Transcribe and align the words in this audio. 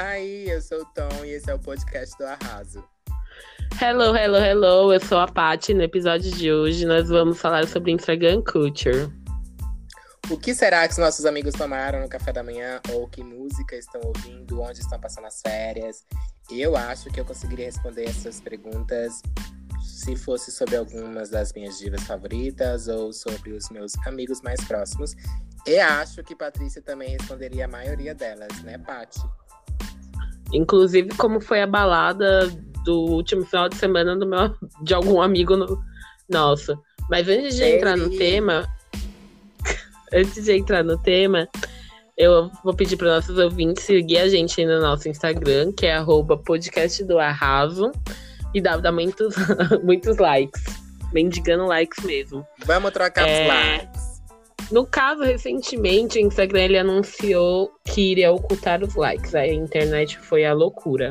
Hi, 0.00 0.48
eu 0.48 0.62
sou 0.62 0.82
o 0.82 0.84
Tom 0.84 1.24
e 1.24 1.30
esse 1.30 1.50
é 1.50 1.54
o 1.54 1.58
podcast 1.58 2.16
do 2.16 2.24
Arraso. 2.24 2.84
Hello, 3.82 4.16
hello, 4.16 4.36
hello. 4.36 4.92
Eu 4.92 5.00
sou 5.00 5.18
a 5.18 5.26
Paty. 5.26 5.74
No 5.74 5.82
episódio 5.82 6.30
de 6.30 6.52
hoje 6.52 6.86
nós 6.86 7.08
vamos 7.08 7.40
falar 7.40 7.66
sobre 7.66 7.90
Instagram 7.90 8.40
Culture. 8.44 9.12
O 10.30 10.38
que 10.38 10.54
será 10.54 10.86
que 10.86 10.92
os 10.92 10.98
nossos 10.98 11.26
amigos 11.26 11.52
tomaram 11.54 12.00
no 12.00 12.08
café 12.08 12.32
da 12.32 12.44
manhã? 12.44 12.80
Ou 12.92 13.08
que 13.08 13.24
música 13.24 13.74
estão 13.74 14.00
ouvindo? 14.04 14.60
Onde 14.60 14.78
estão 14.78 15.00
passando 15.00 15.26
as 15.26 15.40
férias? 15.40 16.04
Eu 16.48 16.76
acho 16.76 17.10
que 17.10 17.18
eu 17.18 17.24
conseguiria 17.24 17.66
responder 17.66 18.04
essas 18.04 18.40
perguntas 18.40 19.20
se 19.82 20.14
fosse 20.14 20.52
sobre 20.52 20.76
algumas 20.76 21.28
das 21.28 21.52
minhas 21.52 21.76
divas 21.76 22.04
favoritas 22.04 22.86
ou 22.86 23.12
sobre 23.12 23.50
os 23.50 23.68
meus 23.70 23.94
amigos 24.06 24.42
mais 24.42 24.62
próximos. 24.62 25.16
E 25.66 25.76
acho 25.80 26.22
que 26.22 26.36
Patrícia 26.36 26.80
também 26.80 27.10
responderia 27.10 27.64
a 27.64 27.68
maioria 27.68 28.14
delas, 28.14 28.62
né, 28.62 28.78
Paty? 28.78 29.18
Inclusive, 30.52 31.10
como 31.16 31.40
foi 31.40 31.62
a 31.62 31.66
balada 31.66 32.48
do 32.84 33.00
último 33.00 33.44
final 33.44 33.68
de 33.68 33.76
semana 33.76 34.16
do 34.16 34.26
meu, 34.26 34.54
de 34.82 34.94
algum 34.94 35.20
amigo 35.20 35.56
no, 35.56 35.78
nosso. 36.28 36.78
Mas 37.10 37.28
antes 37.28 37.56
de 37.56 37.64
entrar 37.64 37.96
no 37.96 38.10
tema, 38.10 38.66
antes 40.12 40.44
de 40.44 40.52
entrar 40.56 40.84
no 40.84 40.98
tema, 40.98 41.48
eu 42.16 42.50
vou 42.64 42.74
pedir 42.74 42.96
para 42.96 43.14
nossos 43.16 43.38
ouvintes 43.38 43.84
seguir 43.84 44.18
a 44.18 44.28
gente 44.28 44.64
no 44.64 44.80
nosso 44.80 45.08
Instagram, 45.08 45.72
que 45.72 45.86
é 45.86 45.94
arroba 45.94 46.36
podcast 46.36 47.02
do 47.04 47.18
arraso, 47.18 47.92
e 48.54 48.60
dá, 48.60 48.76
dá 48.76 48.92
muitos, 48.92 49.34
muitos 49.84 50.18
likes. 50.18 50.62
Mendigando 51.12 51.66
likes 51.66 52.04
mesmo. 52.04 52.46
Vamos 52.66 52.90
trocar 52.90 53.26
é... 53.26 53.42
os 53.42 53.48
likes. 53.48 53.97
No 54.70 54.86
caso, 54.86 55.22
recentemente, 55.22 56.18
o 56.18 56.20
Instagram 56.20 56.60
ele 56.60 56.78
anunciou 56.78 57.70
que 57.86 58.12
iria 58.12 58.30
ocultar 58.30 58.82
os 58.82 58.94
likes. 58.94 59.34
A 59.34 59.46
internet 59.46 60.18
foi 60.18 60.44
a 60.44 60.52
loucura. 60.52 61.08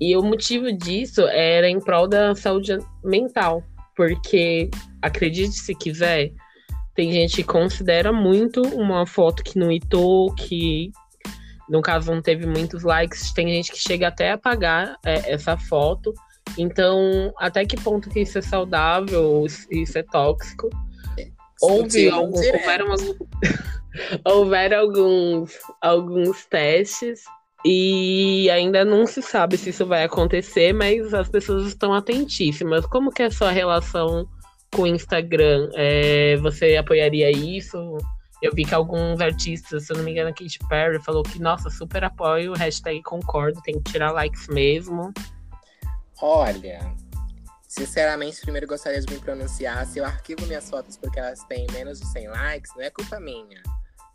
E 0.00 0.14
o 0.16 0.22
motivo 0.22 0.70
disso 0.72 1.22
era 1.22 1.68
em 1.68 1.80
prol 1.80 2.06
da 2.06 2.34
saúde 2.34 2.78
mental. 3.02 3.62
Porque, 3.96 4.70
acredite 5.02 5.54
se 5.54 5.74
quiser, 5.74 6.30
tem 6.94 7.10
gente 7.10 7.36
que 7.36 7.44
considera 7.44 8.12
muito 8.12 8.60
uma 8.62 9.06
foto 9.06 9.42
que 9.42 9.58
não 9.58 9.72
hitou, 9.72 10.32
que 10.34 10.90
no 11.68 11.80
caso 11.80 12.12
não 12.12 12.20
teve 12.20 12.46
muitos 12.46 12.82
likes. 12.82 13.32
Tem 13.32 13.48
gente 13.48 13.72
que 13.72 13.78
chega 13.78 14.08
até 14.08 14.32
a 14.32 14.34
apagar 14.34 14.96
é, 15.04 15.32
essa 15.32 15.56
foto. 15.56 16.12
Então, 16.58 17.32
até 17.38 17.64
que 17.64 17.80
ponto 17.80 18.10
que 18.10 18.20
isso 18.20 18.38
é 18.38 18.42
saudável, 18.42 19.46
isso 19.70 19.98
é 19.98 20.02
tóxico? 20.02 20.68
Houve 21.60 22.08
algum, 22.08 22.38
houveram, 22.38 22.94
houveram 24.24 24.80
alguns, 24.80 25.58
alguns 25.80 26.46
testes 26.46 27.24
e 27.64 28.48
ainda 28.50 28.84
não 28.84 29.06
se 29.06 29.20
sabe 29.20 29.56
se 29.56 29.70
isso 29.70 29.84
vai 29.84 30.04
acontecer, 30.04 30.72
mas 30.72 31.12
as 31.12 31.28
pessoas 31.28 31.66
estão 31.66 31.92
atentíssimas. 31.92 32.86
Como 32.86 33.10
que 33.10 33.22
é 33.22 33.26
a 33.26 33.30
sua 33.30 33.50
relação 33.50 34.28
com 34.72 34.82
o 34.82 34.86
Instagram? 34.86 35.68
É, 35.74 36.36
você 36.36 36.76
apoiaria 36.76 37.30
isso? 37.30 37.98
Eu 38.40 38.52
vi 38.54 38.64
que 38.64 38.74
alguns 38.74 39.20
artistas, 39.20 39.84
se 39.84 39.92
eu 39.92 39.96
não 39.96 40.04
me 40.04 40.12
engano, 40.12 40.30
a 40.30 40.32
Katy 40.32 40.60
Perry 40.68 41.02
falou 41.02 41.24
que, 41.24 41.40
nossa, 41.40 41.68
super 41.68 42.04
apoio, 42.04 42.52
hashtag 42.52 43.02
concordo, 43.02 43.60
tem 43.62 43.80
que 43.80 43.90
tirar 43.90 44.12
likes 44.12 44.46
mesmo. 44.46 45.12
Olha, 46.22 46.94
Sinceramente, 47.68 48.40
primeiro 48.40 48.66
gostaria 48.66 48.98
de 48.98 49.12
me 49.12 49.20
pronunciar. 49.20 49.86
Se 49.86 49.98
eu 49.98 50.04
arquivo 50.04 50.46
minhas 50.46 50.70
fotos 50.70 50.96
porque 50.96 51.18
elas 51.18 51.44
têm 51.44 51.66
menos 51.70 52.00
de 52.00 52.06
100 52.06 52.28
likes, 52.28 52.74
não 52.74 52.82
é 52.82 52.88
culpa 52.88 53.20
minha, 53.20 53.62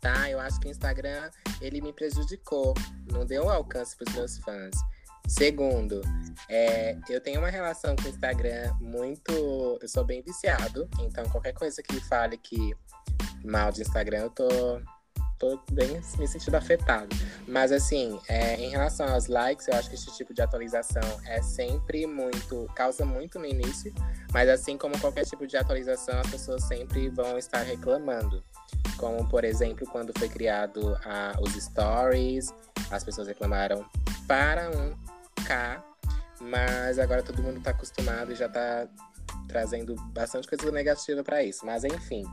tá? 0.00 0.28
Eu 0.28 0.40
acho 0.40 0.58
que 0.58 0.66
o 0.66 0.70
Instagram, 0.70 1.30
ele 1.60 1.80
me 1.80 1.92
prejudicou. 1.92 2.74
Não 3.12 3.24
deu 3.24 3.48
alcance 3.48 3.96
para 3.96 4.08
os 4.08 4.14
meus 4.16 4.38
fãs. 4.38 4.74
Segundo, 5.28 6.02
é, 6.48 6.98
eu 7.08 7.20
tenho 7.20 7.38
uma 7.38 7.48
relação 7.48 7.94
com 7.94 8.02
o 8.02 8.08
Instagram 8.08 8.74
muito. 8.80 9.78
Eu 9.80 9.88
sou 9.88 10.04
bem 10.04 10.20
viciado, 10.20 10.88
então 11.00 11.24
qualquer 11.30 11.54
coisa 11.54 11.80
que 11.80 12.00
fale 12.00 12.36
que 12.36 12.76
mal 13.44 13.70
de 13.70 13.82
Instagram, 13.82 14.18
eu 14.18 14.30
tô 14.30 14.48
tô 15.44 15.60
bem 15.72 16.00
me 16.18 16.26
sentindo 16.26 16.54
afetado. 16.56 17.14
Mas 17.46 17.70
assim, 17.70 18.18
é, 18.28 18.56
em 18.56 18.70
relação 18.70 19.06
aos 19.08 19.26
likes, 19.26 19.68
eu 19.68 19.74
acho 19.74 19.88
que 19.88 19.94
esse 19.94 20.10
tipo 20.16 20.32
de 20.32 20.40
atualização 20.40 21.02
é 21.26 21.42
sempre 21.42 22.06
muito. 22.06 22.66
causa 22.74 23.04
muito 23.04 23.38
no 23.38 23.46
início, 23.46 23.92
mas 24.32 24.48
assim 24.48 24.78
como 24.78 24.98
qualquer 24.98 25.24
tipo 25.24 25.46
de 25.46 25.56
atualização, 25.56 26.18
as 26.20 26.30
pessoas 26.30 26.64
sempre 26.64 27.08
vão 27.08 27.36
estar 27.36 27.62
reclamando. 27.62 28.42
Como, 28.96 29.28
por 29.28 29.44
exemplo, 29.44 29.86
quando 29.90 30.16
foi 30.18 30.28
criado 30.28 30.96
a, 31.04 31.32
os 31.40 31.52
stories, 31.52 32.54
as 32.90 33.04
pessoas 33.04 33.28
reclamaram 33.28 33.84
para 34.26 34.70
um 34.70 34.94
K, 35.44 35.84
mas 36.40 36.98
agora 36.98 37.22
todo 37.22 37.42
mundo 37.42 37.58
está 37.58 37.70
acostumado 37.70 38.32
e 38.32 38.34
já 38.34 38.46
está 38.46 38.88
trazendo 39.48 39.94
bastante 40.12 40.48
coisa 40.48 40.70
negativa 40.70 41.22
para 41.22 41.42
isso. 41.42 41.66
Mas 41.66 41.84
enfim, 41.84 42.24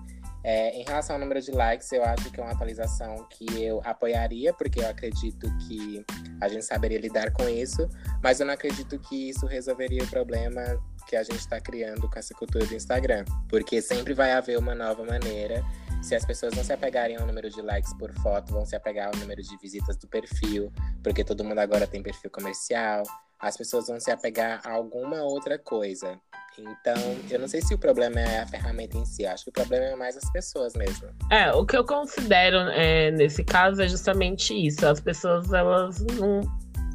é, 0.44 0.79
em 0.79 0.84
relação 0.84 1.16
ao 1.16 1.19
número 1.19 1.41
de 1.41 1.52
likes, 1.52 1.91
eu 1.91 2.03
acho 2.03 2.31
que 2.31 2.40
é 2.40 2.44
uma 2.44 2.52
atualização 2.52 3.28
que 3.29 3.63
eu 3.63 3.81
apoiaria, 3.84 4.53
porque 4.53 4.79
eu 4.79 4.90
acredito 4.90 5.47
que 5.68 6.03
a 6.40 6.47
gente 6.47 6.66
saberia 6.66 7.00
lidar 7.00 7.31
com 7.31 7.47
isso, 7.47 7.88
mas 8.24 8.40
eu 8.40 8.46
não 8.46 8.53
acredito 8.53 8.97
que 9.00 9.30
isso 9.30 9.46
resolveria 9.46 10.03
o 10.03 10.07
problema 10.07 10.62
que 11.07 11.16
a 11.16 11.24
gente 11.24 11.40
está 11.40 11.59
criando 11.59 12.09
com 12.09 12.18
essa 12.18 12.34
cultura 12.34 12.66
do 12.66 12.74
Instagram, 12.74 13.25
porque 13.50 13.81
sempre 13.81 14.13
vai 14.13 14.31
haver 14.31 14.57
uma 14.57 14.74
nova 14.74 15.03
maneira. 15.03 15.63
Se 16.01 16.16
as 16.16 16.25
pessoas 16.25 16.56
não 16.56 16.63
se 16.63 16.74
apegarem 16.74 17.18
ao 17.18 17.28
número 17.28 17.50
de 17.50 17.62
likes 17.62 17.94
por 17.94 18.12
foto, 18.13 18.53
vão 18.53 18.66
se 18.66 18.75
apegar 18.75 19.07
ao 19.07 19.19
número 19.19 19.41
de 19.41 19.56
visitas 19.57 19.96
do 19.97 20.07
perfil, 20.07 20.72
porque 21.03 21.24
todo 21.24 21.44
mundo 21.44 21.59
agora 21.59 21.85
tem 21.85 22.01
perfil 22.01 22.31
comercial. 22.31 23.03
As 23.40 23.57
pessoas 23.57 23.88
vão 23.88 24.00
se 24.00 24.09
apegar 24.09 24.62
a 24.63 24.72
alguma 24.72 25.22
outra 25.24 25.59
coisa. 25.59 26.19
Então, 26.57 26.95
eu 27.29 27.39
não 27.39 27.47
sei 27.47 27.62
se 27.62 27.73
o 27.73 27.78
problema 27.78 28.19
é 28.19 28.41
a 28.41 28.47
ferramenta 28.47 28.97
em 28.97 29.06
si, 29.06 29.25
acho 29.25 29.45
que 29.45 29.50
o 29.50 29.53
problema 29.53 29.85
é 29.85 29.95
mais 29.95 30.17
as 30.17 30.29
pessoas 30.31 30.73
mesmo. 30.75 31.07
É, 31.31 31.51
o 31.51 31.66
que 31.66 31.78
eu 31.78 31.85
considero 31.85 32.57
é, 32.72 33.12
nesse 33.12 33.44
caso 33.44 33.81
é 33.81 33.88
justamente 33.88 34.53
isso. 34.53 34.85
As 34.85 35.00
pessoas, 35.00 35.51
elas 35.53 36.00
não 36.01 36.41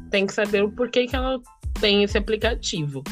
têm 0.09 0.25
que 0.25 0.33
saber 0.33 0.63
o 0.63 0.71
porquê 0.71 1.07
que 1.07 1.15
ela 1.15 1.39
tem 1.79 2.03
esse 2.03 2.17
aplicativo. 2.17 3.03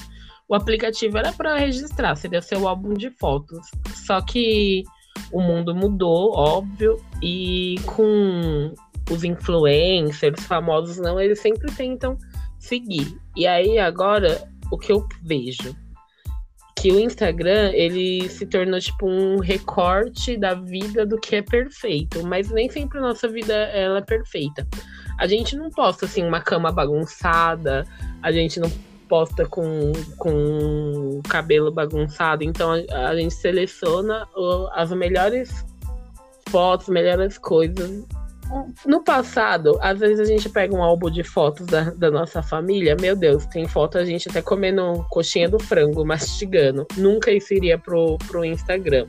O 0.48 0.54
aplicativo 0.54 1.18
era 1.18 1.34
para 1.34 1.58
registrar, 1.58 2.16
seria 2.16 2.42
seu 2.42 2.68
álbum 2.68 2.94
de 2.94 3.10
fotos. 3.10 3.68
Só 4.06 4.22
que 4.22 4.84
o 5.32 5.42
mundo 5.42 5.74
mudou, 5.76 6.36
óbvio, 6.36 7.04
e 7.22 7.76
com 7.86 8.74
os 9.10 9.24
influencers 9.24 10.44
famosos, 10.46 10.98
não, 10.98 11.20
eles 11.20 11.40
sempre 11.40 11.72
tentam 11.74 12.18
seguir. 12.60 13.18
E 13.36 13.48
aí 13.48 13.80
agora, 13.80 14.48
o 14.72 14.78
que 14.78 14.92
eu 14.92 15.08
vejo? 15.24 15.76
Que 16.86 16.92
o 16.92 17.00
Instagram 17.00 17.72
ele 17.74 18.30
se 18.30 18.46
tornou 18.46 18.80
tipo 18.80 19.10
um 19.10 19.40
recorte 19.40 20.38
da 20.38 20.54
vida 20.54 21.04
do 21.04 21.18
que 21.18 21.38
é 21.38 21.42
perfeito, 21.42 22.24
mas 22.24 22.52
nem 22.52 22.70
sempre 22.70 23.00
a 23.00 23.02
nossa 23.02 23.28
vida 23.28 23.56
ela 23.56 23.98
é 23.98 24.02
perfeita. 24.04 24.68
A 25.18 25.26
gente 25.26 25.56
não 25.56 25.72
posta 25.72 26.06
assim 26.06 26.24
uma 26.24 26.40
cama 26.40 26.72
bagunçada, 26.72 27.88
a 28.22 28.32
gente 28.32 28.60
não 28.60 28.72
posta 29.10 29.48
com, 29.48 29.94
com 30.20 31.24
cabelo 31.28 31.72
bagunçado, 31.72 32.44
então 32.44 32.72
a, 32.72 33.10
a 33.10 33.16
gente 33.16 33.34
seleciona 33.34 34.28
as 34.74 34.92
melhores 34.92 35.66
fotos, 36.50 36.88
melhores 36.88 37.40
coisas 37.40 38.06
no 38.86 39.04
passado, 39.04 39.78
às 39.82 40.00
vezes 40.00 40.20
a 40.20 40.26
gente 40.26 40.50
pega 40.50 40.76
um 40.76 40.84
álbum 40.84 41.10
de 41.10 41.24
fotos 41.24 41.66
da, 41.66 41.90
da, 41.92 42.12
nossa 42.12 42.42
família, 42.44 42.96
meu 43.00 43.16
Deus, 43.16 43.46
tem 43.48 43.68
foto 43.68 43.98
a 43.98 44.06
gente 44.06 44.30
até 44.30 44.42
comendo 44.42 45.06
coxinha 45.10 45.50
do 45.50 45.60
frango, 45.60 46.04
mastigando. 46.06 46.86
Nunca 46.98 47.32
isso 47.32 47.54
iria 47.54 47.78
pro, 47.78 48.18
pro 48.28 48.46
Instagram. 48.46 49.08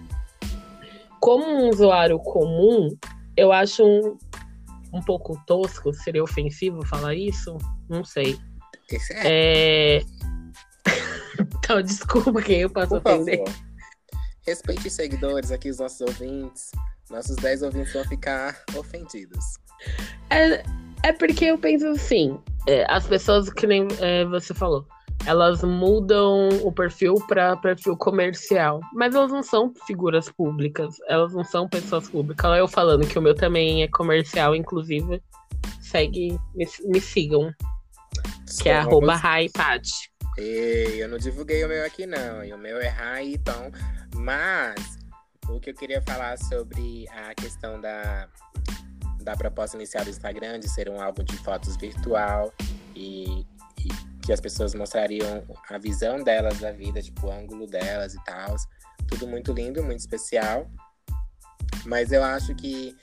Como 1.20 1.47
um 1.47 1.68
usuário 1.68 2.18
comum, 2.18 2.88
eu 3.36 3.53
acho 3.53 3.84
um, 3.84 4.16
um 4.92 5.03
pouco 5.03 5.41
tosco, 5.47 5.92
seria 5.92 6.22
ofensivo 6.22 6.84
falar 6.86 7.15
isso? 7.15 7.56
Não 7.88 8.04
sei. 8.04 8.38
É... 9.12 9.98
é... 9.98 10.03
então, 11.59 11.83
desculpa 11.83 12.41
quem 12.41 12.60
eu 12.60 12.71
posso 12.71 13.00
Por 13.00 13.12
ofender. 13.12 13.44
Respeite 14.47 14.86
os 14.86 14.92
seguidores 14.92 15.50
aqui, 15.50 15.68
os 15.68 15.78
nossos 15.78 16.00
ouvintes. 16.00 16.71
Nossos 17.10 17.36
10 17.36 17.62
ouvintes 17.62 17.92
vão 17.92 18.04
ficar 18.04 18.60
ofendidos. 18.76 19.44
É, 20.30 20.62
é 21.03 21.12
porque 21.12 21.47
eu 21.47 21.58
penso 21.58 21.86
assim: 21.88 22.38
é, 22.66 22.84
as 22.88 23.06
pessoas, 23.06 23.48
que 23.50 23.66
nem 23.66 23.86
é, 24.00 24.24
você 24.24 24.53
falou, 24.53 24.86
elas 25.24 25.62
mudam 25.62 26.48
o 26.62 26.72
perfil 26.72 27.14
para 27.28 27.56
perfil 27.56 27.97
comercial. 27.97 28.80
Mas 28.92 29.14
elas 29.14 29.30
não 29.30 29.42
são 29.42 29.72
figuras 29.86 30.28
públicas, 30.30 30.97
elas 31.08 31.32
não 31.32 31.44
são 31.44 31.68
pessoas 31.68 32.08
públicas. 32.08 32.58
Eu 32.58 32.68
falando 32.68 33.06
que 33.06 33.18
o 33.18 33.22
meu 33.22 33.34
também 33.34 33.82
é 33.82 33.88
comercial, 33.88 34.54
inclusive, 34.54 35.22
segue, 35.80 36.38
me, 36.54 36.66
me 36.84 37.00
sigam. 37.00 37.52
que 38.62 38.68
é 38.68 38.76
arroba 38.76 39.14
Raipad. 39.14 39.88
Ei, 40.36 41.02
eu 41.02 41.09
não 41.09 41.18
divulguei 41.18 41.64
o 41.64 41.68
meu 41.68 41.84
aqui, 41.84 42.04
não. 42.04 42.44
E 42.44 42.52
o 42.52 42.59
meu 42.59 42.78
é 42.78 42.88
Raiton. 42.88 43.70
Mas 44.14 44.98
o 45.48 45.60
que 45.60 45.71
eu 45.71 45.75
queria 45.75 46.03
falar 46.03 46.39
sobre 46.39 47.09
a 47.09 47.34
questão 47.34 47.81
da, 47.81 48.28
da 49.22 49.37
proposta 49.37 49.77
inicial 49.77 50.04
do 50.04 50.10
Instagram, 50.10 50.60
de 50.60 50.69
ser 50.69 50.89
um 50.89 51.01
álbum 51.01 51.22
de 51.22 51.37
fotos 51.39 51.77
virtual 51.77 52.53
e, 52.95 53.47
e 53.78 53.89
que 54.25 54.33
as 54.33 54.41
pessoas 54.41 54.75
mostrariam 54.75 55.45
a 55.71 55.78
visão 55.78 56.22
delas 56.22 56.59
da 56.59 56.72
vida, 56.72 57.01
tipo, 57.01 57.27
o 57.27 57.31
ângulo 57.31 57.66
delas 57.66 58.15
e 58.15 58.25
tal. 58.25 58.57
Tudo 59.09 59.27
muito 59.27 59.53
lindo, 59.53 59.83
muito 59.83 60.01
especial. 60.01 60.69
Mas 61.84 62.10
eu 62.10 62.25
acho 62.25 62.54
que, 62.57 62.97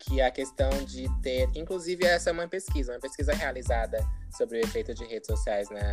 que 0.00 0.22
a 0.22 0.30
questão 0.30 0.70
de 0.86 1.06
ter. 1.20 1.50
Inclusive, 1.54 2.06
essa 2.06 2.30
é 2.30 2.32
uma 2.32 2.48
pesquisa, 2.48 2.92
uma 2.92 3.00
pesquisa 3.00 3.34
realizada 3.34 3.98
sobre 4.36 4.58
o 4.58 4.60
efeito 4.64 4.94
de 4.94 5.04
redes 5.04 5.26
sociais 5.26 5.68
na, 5.70 5.90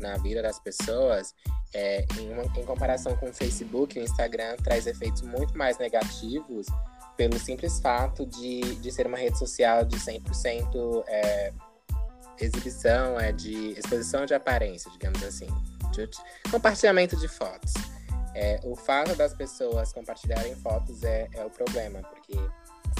na 0.00 0.16
vida 0.16 0.42
das 0.42 0.58
pessoas. 0.58 1.34
É, 1.72 2.04
em, 2.18 2.32
uma, 2.32 2.42
em 2.42 2.64
comparação 2.64 3.16
com 3.16 3.30
o 3.30 3.32
Facebook, 3.32 3.98
o 3.98 4.02
Instagram 4.02 4.56
traz 4.56 4.86
efeitos 4.86 5.22
muito 5.22 5.56
mais 5.56 5.78
negativos 5.78 6.66
pelo 7.16 7.38
simples 7.38 7.78
fato 7.80 8.24
de, 8.26 8.76
de 8.76 8.90
ser 8.90 9.06
uma 9.06 9.18
rede 9.18 9.38
social 9.38 9.84
de 9.84 9.96
100% 9.96 11.04
é, 11.06 11.52
exibição, 12.40 13.20
é 13.20 13.30
de 13.30 13.72
exposição 13.78 14.24
de 14.24 14.34
aparência, 14.34 14.90
digamos 14.90 15.22
assim, 15.22 15.46
compartilhamento 16.50 17.16
de 17.16 17.28
fotos. 17.28 17.74
É, 18.34 18.60
o 18.64 18.76
fato 18.76 19.14
das 19.16 19.34
pessoas 19.34 19.92
compartilharem 19.92 20.54
fotos 20.56 21.02
é, 21.02 21.28
é 21.34 21.44
o 21.44 21.50
problema, 21.50 22.00
porque. 22.00 22.36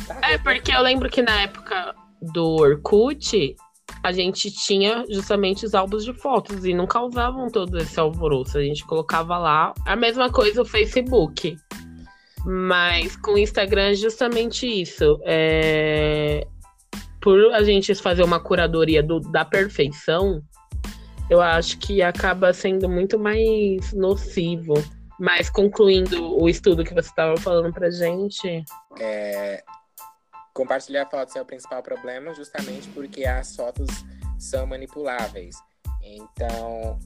Tá 0.06 0.20
é, 0.22 0.38
porque 0.38 0.72
eu 0.72 0.82
lembro 0.82 1.08
que 1.08 1.22
na 1.22 1.42
época 1.42 1.94
do 2.20 2.56
Orkut, 2.56 3.56
a 4.02 4.12
gente 4.12 4.50
tinha 4.50 5.04
justamente 5.08 5.64
os 5.64 5.74
álbuns 5.74 6.04
de 6.04 6.12
fotos 6.12 6.64
e 6.64 6.74
não 6.74 6.86
causavam 6.86 7.48
todo 7.48 7.78
esse 7.78 7.98
alvoroço. 7.98 8.58
A 8.58 8.62
gente 8.62 8.84
colocava 8.84 9.36
lá 9.38 9.74
a 9.84 9.96
mesma 9.96 10.30
coisa 10.30 10.62
o 10.62 10.64
Facebook. 10.64 11.56
Mas 12.44 13.16
com 13.16 13.32
o 13.32 13.38
Instagram 13.38 13.90
é 13.90 13.94
justamente 13.94 14.66
isso. 14.66 15.20
É... 15.24 16.46
Por 17.20 17.52
a 17.52 17.62
gente 17.62 17.94
fazer 17.94 18.22
uma 18.22 18.40
curadoria 18.40 19.02
do, 19.02 19.20
da 19.20 19.44
perfeição, 19.44 20.42
eu 21.28 21.42
acho 21.42 21.78
que 21.78 22.00
acaba 22.00 22.52
sendo 22.52 22.88
muito 22.88 23.18
mais 23.18 23.92
nocivo 23.92 24.74
mas 25.20 25.50
concluindo 25.50 26.40
o 26.40 26.48
estudo 26.48 26.82
que 26.82 26.94
você 26.94 27.10
estava 27.10 27.36
falando 27.36 27.70
pra 27.74 27.90
gente. 27.90 28.64
É, 28.98 29.62
compartilhar 30.54 31.06
fotos 31.06 31.36
é 31.36 31.42
o 31.42 31.44
principal 31.44 31.82
problema, 31.82 32.34
justamente 32.34 32.88
porque 32.90 33.24
as 33.24 33.54
fotos 33.54 33.88
são 34.38 34.66
manipuláveis. 34.66 35.56
Então, 36.02 36.98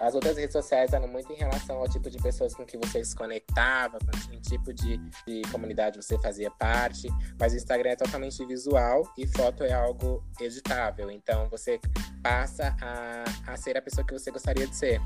as 0.00 0.14
outras 0.14 0.36
redes 0.36 0.52
sociais 0.52 0.92
eram 0.92 1.06
muito 1.06 1.32
em 1.32 1.36
relação 1.36 1.76
ao 1.76 1.88
tipo 1.88 2.10
de 2.10 2.18
pessoas 2.18 2.54
com 2.54 2.64
que 2.64 2.76
você 2.76 3.04
se 3.04 3.14
conectava, 3.14 3.98
com 3.98 4.30
que 4.30 4.40
tipo 4.40 4.72
de, 4.72 4.98
de 5.26 5.42
comunidade 5.50 5.96
você 5.96 6.18
fazia 6.18 6.50
parte. 6.50 7.08
Mas 7.38 7.52
o 7.52 7.56
Instagram 7.56 7.90
é 7.90 7.96
totalmente 7.96 8.44
visual 8.46 9.02
e 9.16 9.26
foto 9.26 9.62
é 9.62 9.72
algo 9.72 10.24
editável. 10.40 11.10
Então, 11.10 11.48
você 11.48 11.80
passa 12.22 12.76
a, 12.80 13.52
a 13.52 13.56
ser 13.56 13.76
a 13.76 13.82
pessoa 13.82 14.06
que 14.06 14.12
você 14.12 14.30
gostaria 14.30 14.66
de 14.66 14.74
ser. 14.74 15.00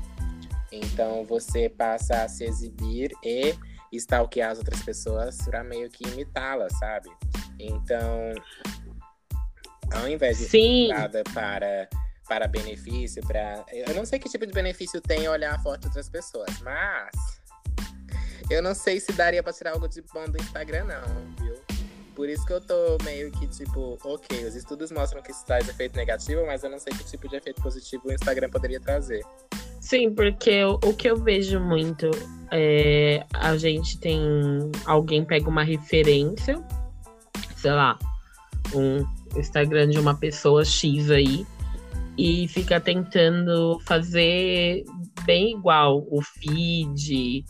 Então 0.71 1.23
você 1.23 1.69
passa 1.69 2.23
a 2.23 2.27
se 2.27 2.43
exibir 2.43 3.11
e 3.23 3.55
stalkear 3.93 4.51
as 4.51 4.57
outras 4.59 4.81
pessoas 4.81 5.37
para 5.37 5.63
meio 5.63 5.89
que 5.89 6.07
imitá-las, 6.07 6.77
sabe? 6.79 7.09
Então, 7.59 8.33
ao 9.91 10.07
invés 10.07 10.37
de 10.37 10.45
ser 10.45 10.87
nada 10.89 11.23
para 11.33 11.89
para 12.27 12.45
benefício, 12.45 13.25
para 13.25 13.65
eu 13.71 13.95
não 13.95 14.05
sei 14.05 14.19
que 14.19 14.27
tipo 14.27 14.45
de 14.45 14.51
benefício 14.51 14.99
tem 14.99 15.29
olhar 15.29 15.55
a 15.55 15.59
foto 15.59 15.79
de 15.79 15.87
outras 15.87 16.09
pessoas, 16.09 16.59
mas 16.59 17.09
eu 18.49 18.61
não 18.61 18.75
sei 18.75 18.99
se 18.99 19.13
daria 19.13 19.41
para 19.41 19.53
tirar 19.53 19.71
algo 19.71 19.87
de 19.87 20.01
bom 20.01 20.25
do 20.25 20.37
Instagram 20.37 20.83
não, 20.83 21.35
viu? 21.41 21.55
Por 22.13 22.27
isso 22.27 22.45
que 22.45 22.51
eu 22.51 22.59
tô 22.59 22.97
meio 23.03 23.31
que 23.31 23.47
tipo, 23.47 23.97
ok, 24.03 24.43
os 24.45 24.55
estudos 24.55 24.91
mostram 24.91 25.21
que 25.21 25.31
isso 25.31 25.45
traz 25.45 25.69
efeito 25.69 25.95
negativo, 25.95 26.45
mas 26.45 26.63
eu 26.63 26.69
não 26.69 26.79
sei 26.79 26.91
que 26.91 27.03
tipo 27.05 27.29
de 27.29 27.37
efeito 27.37 27.61
positivo 27.61 28.09
o 28.09 28.11
Instagram 28.11 28.49
poderia 28.49 28.79
trazer. 28.79 29.23
Sim, 29.79 30.13
porque 30.13 30.63
o, 30.63 30.79
o 30.83 30.93
que 30.93 31.09
eu 31.09 31.17
vejo 31.17 31.59
muito 31.59 32.09
é 32.51 33.25
a 33.33 33.55
gente 33.57 33.99
tem. 33.99 34.19
Alguém 34.85 35.23
pega 35.23 35.49
uma 35.49 35.63
referência, 35.63 36.61
sei 37.55 37.71
lá, 37.71 37.97
um 38.73 39.05
Instagram 39.37 39.89
de 39.89 39.99
uma 39.99 40.15
pessoa 40.15 40.63
X 40.63 41.11
aí, 41.11 41.45
e 42.17 42.47
fica 42.47 42.79
tentando 42.79 43.79
fazer 43.85 44.83
bem 45.25 45.57
igual 45.57 46.05
o 46.09 46.21
feed. 46.21 47.45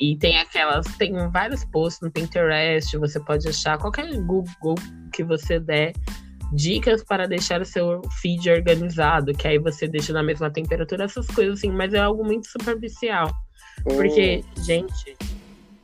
E 0.00 0.16
tem 0.16 0.38
aquelas, 0.38 0.86
tem 0.96 1.12
vários 1.30 1.64
posts 1.66 2.02
no 2.02 2.10
Pinterest, 2.10 2.96
você 2.98 3.20
pode 3.20 3.48
achar 3.48 3.78
qualquer 3.78 4.12
Google 4.20 4.74
que 5.12 5.22
você 5.22 5.60
der 5.60 5.92
dicas 6.52 7.02
para 7.02 7.26
deixar 7.26 7.60
o 7.60 7.64
seu 7.64 8.02
feed 8.20 8.50
organizado, 8.50 9.32
que 9.32 9.48
aí 9.48 9.58
você 9.58 9.86
deixa 9.88 10.12
na 10.12 10.22
mesma 10.22 10.50
temperatura, 10.50 11.04
essas 11.04 11.26
coisas 11.26 11.58
assim, 11.58 11.70
mas 11.70 11.94
é 11.94 11.98
algo 11.98 12.24
muito 12.24 12.46
superficial. 12.48 13.30
Oh. 13.84 13.94
Porque, 13.94 14.44
gente, 14.62 15.16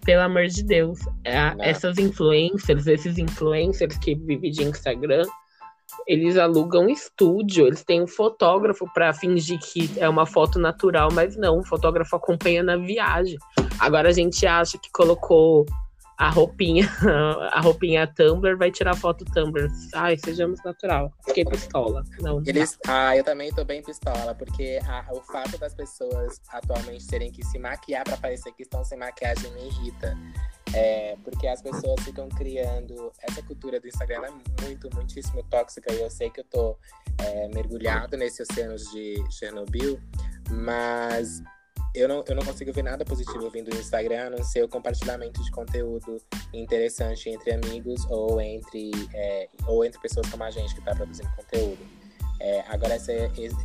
pelo 0.04 0.22
amor 0.22 0.46
de 0.46 0.62
Deus, 0.62 0.98
é, 1.24 1.54
essas 1.60 1.98
influencers, 1.98 2.86
esses 2.86 3.18
influencers 3.18 3.96
que 3.98 4.14
vivem 4.14 4.50
de 4.50 4.62
Instagram, 4.62 5.24
eles 6.06 6.36
alugam 6.36 6.88
estúdio, 6.88 7.66
eles 7.66 7.84
têm 7.84 8.02
um 8.02 8.06
fotógrafo 8.06 8.86
para 8.94 9.12
fingir 9.12 9.58
que 9.58 9.90
é 9.98 10.08
uma 10.08 10.26
foto 10.26 10.58
natural, 10.58 11.10
mas 11.12 11.36
não, 11.36 11.58
o 11.58 11.64
fotógrafo 11.64 12.16
acompanha 12.16 12.62
na 12.62 12.76
viagem. 12.76 13.38
Agora 13.78 14.08
a 14.08 14.12
gente 14.12 14.46
acha 14.46 14.78
que 14.78 14.90
colocou 14.92 15.66
a 16.20 16.28
roupinha, 16.28 16.86
a 17.50 17.62
roupinha 17.62 18.06
Tumblr 18.06 18.54
vai 18.58 18.70
tirar 18.70 18.94
foto 18.94 19.24
Tumblr. 19.24 19.70
Ai, 19.94 20.18
sejamos 20.18 20.62
natural. 20.62 21.10
Fiquei 21.26 21.46
pistola. 21.46 22.04
Não, 22.20 22.42
Eles, 22.44 22.78
ah, 22.86 23.16
eu 23.16 23.24
também 23.24 23.50
tô 23.54 23.64
bem 23.64 23.82
pistola, 23.82 24.34
porque 24.34 24.78
a, 24.86 25.06
o 25.14 25.22
fato 25.22 25.56
das 25.56 25.72
pessoas 25.72 26.38
atualmente 26.50 27.06
terem 27.06 27.32
que 27.32 27.42
se 27.46 27.58
maquiar 27.58 28.04
para 28.04 28.18
parecer 28.18 28.52
que 28.52 28.64
estão 28.64 28.84
sem 28.84 28.98
maquiagem 28.98 29.50
me 29.54 29.68
irrita. 29.68 30.14
É, 30.74 31.16
porque 31.24 31.48
as 31.48 31.62
pessoas 31.62 31.98
ficam 32.04 32.28
criando. 32.28 33.10
Essa 33.22 33.42
cultura 33.42 33.80
do 33.80 33.88
Instagram 33.88 34.26
é 34.26 34.62
muito, 34.62 34.90
muitíssimo 34.94 35.42
tóxica 35.44 35.90
e 35.90 36.02
eu 36.02 36.10
sei 36.10 36.28
que 36.28 36.40
eu 36.40 36.44
tô 36.44 36.76
é, 37.16 37.48
mergulhado 37.48 38.18
nesse 38.18 38.42
oceano 38.42 38.76
de 38.76 39.24
Chernobyl, 39.30 39.98
mas 40.50 41.42
eu 41.94 42.08
não, 42.08 42.24
eu 42.26 42.34
não 42.34 42.44
consigo 42.44 42.72
ver 42.72 42.82
nada 42.82 43.04
positivo 43.04 43.50
vindo 43.50 43.70
do 43.70 43.76
Instagram, 43.76 44.26
a 44.26 44.30
não 44.30 44.44
ser 44.44 44.62
o 44.62 44.68
compartilhamento 44.68 45.42
de 45.42 45.50
conteúdo 45.50 46.18
interessante 46.52 47.28
entre 47.28 47.52
amigos 47.52 48.04
ou 48.08 48.40
entre, 48.40 48.90
é, 49.14 49.48
ou 49.66 49.84
entre 49.84 50.00
pessoas 50.00 50.28
como 50.28 50.44
a 50.44 50.50
gente 50.50 50.72
que 50.74 50.80
está 50.80 50.94
produzindo 50.94 51.28
conteúdo. 51.36 52.00
É, 52.42 52.64
agora, 52.68 52.94
essa 52.94 53.12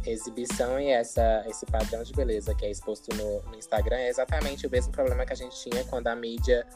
exibição 0.06 0.78
e 0.78 0.90
essa, 0.90 1.46
esse 1.48 1.66
padrão 1.66 2.04
de 2.04 2.12
beleza 2.12 2.54
que 2.54 2.66
é 2.66 2.72
exposto 2.72 3.16
no, 3.16 3.42
no, 3.44 3.56
Instagram 3.58 3.96
é 3.96 4.10
exatamente 4.10 4.68
o 4.68 4.70
mesmo 4.70 4.92
problema 4.92 5.26
que 5.26 5.32
a 5.32 5.36
gente 5.36 5.58
tinha 5.62 5.86
quando 5.86 6.08
a 6.08 6.16
mídia 6.16 6.68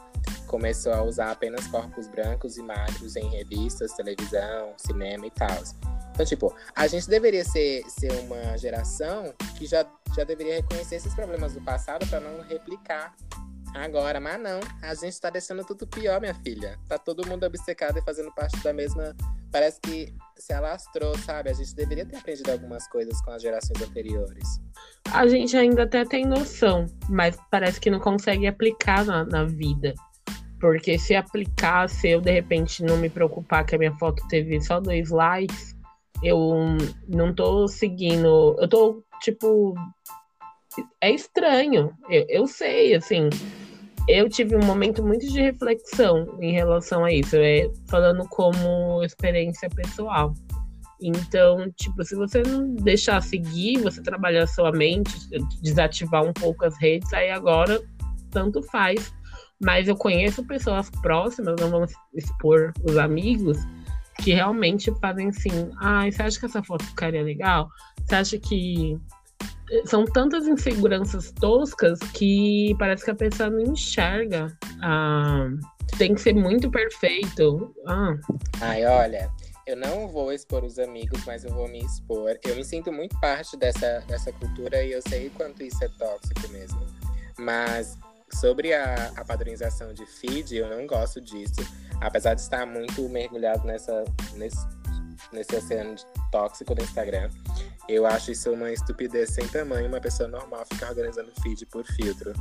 começou 0.46 0.94
a 0.94 1.02
usar 1.02 1.30
apenas 1.30 1.66
corpos 1.66 2.08
brancos 2.08 2.56
e 2.56 2.62
magros 2.62 3.16
em 3.16 3.28
revistas, 3.28 3.92
televisão, 3.92 4.72
cinema 4.78 5.26
e 5.26 5.30
tal. 5.30 5.62
Então, 6.12 6.24
tipo, 6.24 6.54
a 6.74 6.86
gente 6.86 7.06
deveria 7.06 7.44
ser, 7.44 7.82
ser 7.88 8.12
uma 8.20 8.56
geração 8.56 9.34
que 9.58 9.66
já, 9.66 9.86
já 10.14 10.24
deveria 10.24 10.56
reconhecer 10.56 10.96
esses 10.96 11.14
problemas 11.14 11.54
do 11.54 11.60
passado 11.60 12.06
para 12.06 12.20
não 12.20 12.42
replicar 12.42 13.14
agora. 13.74 14.20
Mas 14.20 14.40
não, 14.40 14.60
a 14.82 14.94
gente 14.94 15.20
tá 15.20 15.30
deixando 15.30 15.64
tudo 15.64 15.86
pior, 15.86 16.20
minha 16.20 16.34
filha. 16.34 16.78
Tá 16.88 16.98
todo 16.98 17.26
mundo 17.26 17.44
obcecado 17.44 17.98
e 17.98 18.02
fazendo 18.02 18.32
parte 18.32 18.58
da 18.62 18.72
mesma. 18.72 19.14
Parece 19.52 19.80
que 19.80 20.14
se 20.36 20.52
alastrou, 20.52 21.16
sabe? 21.18 21.50
A 21.50 21.52
gente 21.52 21.74
deveria 21.74 22.06
ter 22.06 22.16
aprendido 22.16 22.50
algumas 22.50 22.86
coisas 22.88 23.20
com 23.22 23.30
as 23.32 23.42
gerações 23.42 23.82
anteriores. 23.82 24.60
A 25.12 25.26
gente 25.26 25.56
ainda 25.56 25.84
até 25.84 26.04
tem 26.04 26.24
noção, 26.24 26.86
mas 27.08 27.36
parece 27.50 27.80
que 27.80 27.90
não 27.90 27.98
consegue 27.98 28.46
aplicar 28.46 29.04
na, 29.04 29.24
na 29.24 29.44
vida. 29.44 29.94
Porque 30.60 30.98
se 30.98 31.14
aplicar, 31.14 31.88
se 31.88 32.10
eu 32.10 32.20
de 32.20 32.30
repente 32.30 32.84
não 32.84 32.98
me 32.98 33.08
preocupar 33.08 33.64
que 33.64 33.74
a 33.74 33.78
minha 33.78 33.94
foto 33.96 34.22
teve 34.28 34.60
só 34.60 34.78
dois 34.78 35.08
likes, 35.10 35.74
eu 36.22 36.76
não 37.08 37.34
tô 37.34 37.66
seguindo. 37.66 38.56
Eu 38.60 38.68
tô, 38.68 39.02
tipo. 39.20 39.74
É 41.00 41.10
estranho. 41.10 41.92
Eu, 42.08 42.26
eu 42.28 42.46
sei, 42.46 42.94
assim. 42.94 43.28
Eu 44.08 44.28
tive 44.28 44.56
um 44.56 44.64
momento 44.64 45.04
muito 45.04 45.26
de 45.28 45.40
reflexão 45.40 46.38
em 46.40 46.52
relação 46.52 47.04
a 47.04 47.12
isso, 47.12 47.36
é, 47.36 47.70
falando 47.88 48.26
como 48.28 49.04
experiência 49.04 49.68
pessoal. 49.68 50.34
Então, 51.02 51.70
tipo, 51.76 52.04
se 52.04 52.14
você 52.14 52.42
não 52.42 52.74
deixar 52.74 53.22
seguir, 53.22 53.78
você 53.78 54.02
trabalhar 54.02 54.46
sua 54.46 54.70
mente, 54.70 55.12
desativar 55.62 56.24
um 56.24 56.32
pouco 56.32 56.64
as 56.64 56.78
redes, 56.78 57.12
aí 57.12 57.30
agora 57.30 57.80
tanto 58.30 58.62
faz. 58.64 59.12
Mas 59.62 59.88
eu 59.88 59.96
conheço 59.96 60.46
pessoas 60.46 60.90
próximas, 61.02 61.56
não 61.60 61.70
vamos 61.70 61.92
expor 62.14 62.72
os 62.82 62.96
amigos, 62.96 63.58
que 64.22 64.32
realmente 64.32 64.92
fazem 65.00 65.28
assim, 65.28 65.70
ah, 65.80 66.10
você 66.10 66.22
acha 66.22 66.38
que 66.40 66.46
essa 66.46 66.62
foto 66.62 66.84
ficaria 66.84 67.22
legal? 67.22 67.68
Você 68.10 68.16
acha 68.16 68.38
que 68.40 69.00
são 69.84 70.04
tantas 70.04 70.44
inseguranças 70.48 71.30
toscas 71.30 72.00
que 72.12 72.74
parece 72.76 73.04
que 73.04 73.10
a 73.12 73.14
pessoa 73.14 73.48
não 73.48 73.60
enxerga 73.60 74.48
a, 74.82 75.46
tem 75.96 76.16
que 76.16 76.20
ser 76.20 76.34
muito 76.34 76.68
perfeito. 76.72 77.72
Ah. 77.86 78.16
Ai, 78.62 78.84
olha, 78.84 79.30
eu 79.64 79.76
não 79.76 80.08
vou 80.08 80.32
expor 80.32 80.64
os 80.64 80.76
amigos, 80.80 81.24
mas 81.24 81.44
eu 81.44 81.52
vou 81.54 81.68
me 81.68 81.84
expor. 81.84 82.36
Eu 82.44 82.56
me 82.56 82.64
sinto 82.64 82.92
muito 82.92 83.16
parte 83.20 83.56
dessa, 83.56 84.00
dessa 84.08 84.32
cultura 84.32 84.82
e 84.82 84.90
eu 84.90 85.02
sei 85.02 85.30
quanto 85.30 85.62
isso 85.62 85.84
é 85.84 85.88
tóxico 85.96 86.48
mesmo. 86.48 86.84
Mas 87.38 87.96
sobre 88.40 88.74
a, 88.74 89.12
a 89.16 89.24
padronização 89.24 89.94
de 89.94 90.04
feed, 90.04 90.56
eu 90.56 90.68
não 90.68 90.84
gosto 90.84 91.20
disso. 91.20 91.64
Apesar 92.00 92.34
de 92.34 92.40
estar 92.40 92.66
muito 92.66 93.08
mergulhado 93.08 93.64
nessa, 93.64 94.04
nesse, 94.34 94.66
nesse 95.32 95.56
oceano 95.56 95.94
tóxico 96.30 96.74
do 96.74 96.82
Instagram, 96.82 97.30
eu 97.88 98.06
acho 98.06 98.30
isso 98.30 98.52
uma 98.52 98.70
estupidez 98.70 99.30
sem 99.30 99.46
tamanho. 99.48 99.88
Uma 99.88 100.00
pessoa 100.00 100.28
normal 100.28 100.64
ficar 100.72 100.90
organizando 100.90 101.30
feed 101.42 101.66
por 101.66 101.84
filtro, 101.84 102.32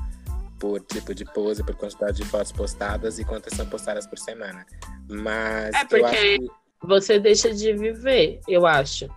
por 0.60 0.80
tipo 0.82 1.14
de 1.16 1.26
pose, 1.26 1.64
por 1.64 1.76
quantidade 1.76 2.18
de 2.18 2.26
fotos 2.26 2.52
postadas 2.52 3.18
e 3.20 3.26
quantas 3.26 3.54
são 3.54 3.66
postadas 3.66 4.06
por 4.06 4.18
semana. 4.18 4.66
Mas 5.10 5.74
é 5.74 5.86
porque 5.86 6.38
você 6.82 7.20
deixa 7.20 7.54
de 7.54 7.74
viver, 7.74 8.40
eu 8.48 8.66
acho. 8.66 9.08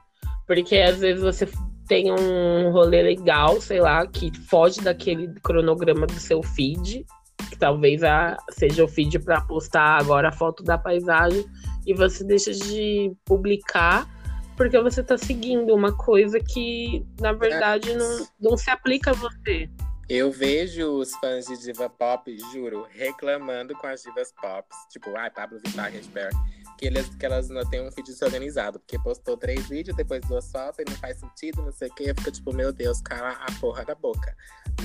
Porque 0.46 0.76
às 0.76 0.98
vezes 0.98 1.22
você 1.22 1.48
tem 1.86 2.10
um 2.10 2.70
rolê 2.70 3.02
legal, 3.02 3.60
sei 3.60 3.80
lá, 3.80 4.06
que 4.06 4.32
foge 4.48 4.80
daquele 4.80 5.28
cronograma 5.42 6.06
do 6.06 6.18
seu 6.18 6.42
feed, 6.42 7.04
que 7.50 7.58
talvez 7.58 8.02
a, 8.02 8.36
seja 8.50 8.84
o 8.84 8.88
feed 8.88 9.18
para 9.18 9.40
postar 9.42 10.00
agora 10.00 10.28
a 10.28 10.32
foto 10.32 10.62
da 10.62 10.78
paisagem, 10.78 11.44
e 11.86 11.94
você 11.94 12.24
deixa 12.24 12.52
de 12.52 13.12
publicar 13.24 14.08
porque 14.56 14.78
você 14.80 15.00
está 15.00 15.16
seguindo 15.16 15.74
uma 15.74 15.96
coisa 15.96 16.38
que, 16.38 17.04
na 17.20 17.32
verdade, 17.32 17.94
não, 17.94 18.26
não 18.40 18.56
se 18.56 18.70
aplica 18.70 19.10
a 19.10 19.14
você. 19.14 19.68
Eu 20.08 20.30
vejo 20.30 20.98
os 20.98 21.14
fãs 21.16 21.46
de 21.46 21.56
diva 21.62 21.88
pop, 21.88 22.36
juro, 22.52 22.86
reclamando 22.90 23.74
com 23.74 23.86
as 23.86 24.02
divas 24.02 24.32
pop, 24.40 24.68
tipo, 24.90 25.16
ai, 25.16 25.30
Pablo 25.30 25.58
Vittar, 25.64 25.90
Perry 26.12 26.36
que, 26.82 26.86
eles, 26.86 27.08
que 27.14 27.24
elas 27.24 27.48
não 27.48 27.64
têm 27.64 27.80
um 27.80 27.92
feed 27.92 28.08
desorganizado, 28.08 28.80
porque 28.80 28.98
postou 28.98 29.36
três 29.36 29.68
vídeos, 29.68 29.96
depois 29.96 30.20
duas 30.26 30.50
fotos 30.50 30.80
e 30.80 30.90
não 30.90 30.96
faz 30.96 31.16
sentido, 31.16 31.62
não 31.62 31.70
sei 31.70 31.88
o 31.88 31.94
que, 31.94 32.12
fica 32.12 32.32
tipo, 32.32 32.52
meu 32.52 32.72
Deus, 32.72 33.00
cala 33.00 33.30
a 33.30 33.52
porra 33.60 33.84
da 33.84 33.94
boca. 33.94 34.36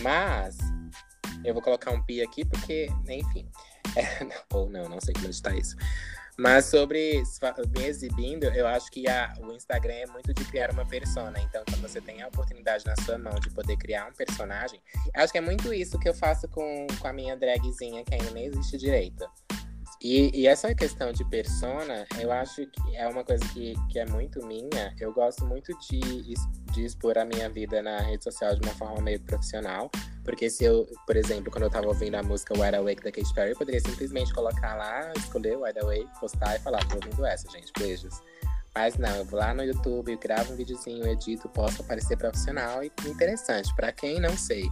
Mas, 0.04 0.58
eu 1.44 1.56
vou 1.56 1.64
colocar 1.64 1.90
um 1.90 2.04
pi 2.04 2.22
aqui 2.22 2.46
porque, 2.46 2.88
enfim. 3.08 3.50
É, 3.96 4.28
ou 4.54 4.70
não, 4.70 4.88
não 4.88 5.00
sei 5.00 5.12
como 5.14 5.28
editar 5.28 5.56
isso. 5.56 5.76
Mas 6.40 6.66
sobre 6.66 7.24
me 7.76 7.86
exibindo, 7.86 8.44
eu 8.44 8.68
acho 8.68 8.92
que 8.92 9.10
a, 9.10 9.34
o 9.40 9.52
Instagram 9.54 9.94
é 9.94 10.06
muito 10.06 10.32
de 10.36 10.46
criar 10.46 10.72
uma 10.72 10.86
persona. 10.86 11.40
Então, 11.40 11.64
quando 11.68 11.82
você 11.82 12.00
tem 12.00 12.22
a 12.22 12.28
oportunidade 12.28 12.86
na 12.86 12.96
sua 13.04 13.18
mão 13.18 13.34
de 13.40 13.50
poder 13.50 13.76
criar 13.78 14.08
um 14.08 14.14
personagem, 14.14 14.80
acho 15.16 15.32
que 15.32 15.40
é 15.40 15.42
muito 15.42 15.74
isso 15.74 15.98
que 15.98 16.08
eu 16.08 16.14
faço 16.14 16.48
com, 16.50 16.86
com 17.02 17.08
a 17.08 17.14
minha 17.14 17.36
dragzinha, 17.36 18.04
que 18.04 18.14
ainda 18.14 18.30
nem 18.32 18.46
existe 18.46 18.78
direito. 18.78 19.28
E, 20.02 20.42
e, 20.42 20.48
essa 20.48 20.74
questão 20.76 21.12
de 21.12 21.26
persona, 21.26 22.06
eu 22.20 22.32
acho 22.32 22.68
que 22.68 22.96
é 22.96 23.08
uma 23.08 23.24
coisa 23.24 23.44
que, 23.50 23.74
que 23.90 23.98
é 23.98 24.06
muito 24.06 24.46
minha. 24.46 24.96
Eu 25.00 25.12
gosto 25.12 25.44
muito 25.46 25.76
de, 25.90 26.36
de 26.72 26.86
expor 26.86 27.18
a 27.18 27.26
minha 27.26 27.50
vida 27.50 27.82
na 27.82 28.00
rede 28.02 28.24
social 28.24 28.56
de 28.56 28.62
uma 28.62 28.76
forma 28.76 29.02
meio 29.02 29.20
profissional. 29.22 29.90
Porque 30.24 30.50
se 30.50 30.66
eu, 30.66 30.86
por 31.06 31.16
exemplo, 31.16 31.52
quando 31.52 31.64
eu 31.64 31.70
tava 31.70 31.88
ouvindo 31.88 32.16
a 32.16 32.22
música 32.22 32.54
Wide 32.54 32.76
Awake 32.76 33.04
da 33.04 33.12
Katy 33.12 33.34
Perry, 33.34 33.52
eu 33.52 33.58
poderia 33.58 33.80
simplesmente 33.80 34.32
colocar 34.34 34.76
lá, 34.76 35.12
escolher 35.18 35.58
Wide 35.58 35.80
Awake, 35.80 36.20
postar 36.20 36.58
e 36.58 36.60
falar, 36.60 36.86
tô 36.86 36.96
ouvindo 36.96 37.26
essa, 37.26 37.50
gente, 37.50 37.72
beijos. 37.80 38.22
Mas 38.76 38.96
não, 38.98 39.16
eu 39.16 39.26
vou 39.26 39.40
lá 39.40 39.56
no 39.56 39.64
YouTube, 39.64 40.16
gravo 40.18 40.54
um 40.54 40.56
videozinho, 40.56 41.08
edito, 41.08 41.50
posso 41.50 41.82
aparecer 41.82 42.16
profissional 42.16 42.84
e 42.84 42.92
interessante, 43.08 43.74
para 43.76 43.92
quem 43.92 44.20
não 44.20 44.38
sei. 44.38 44.70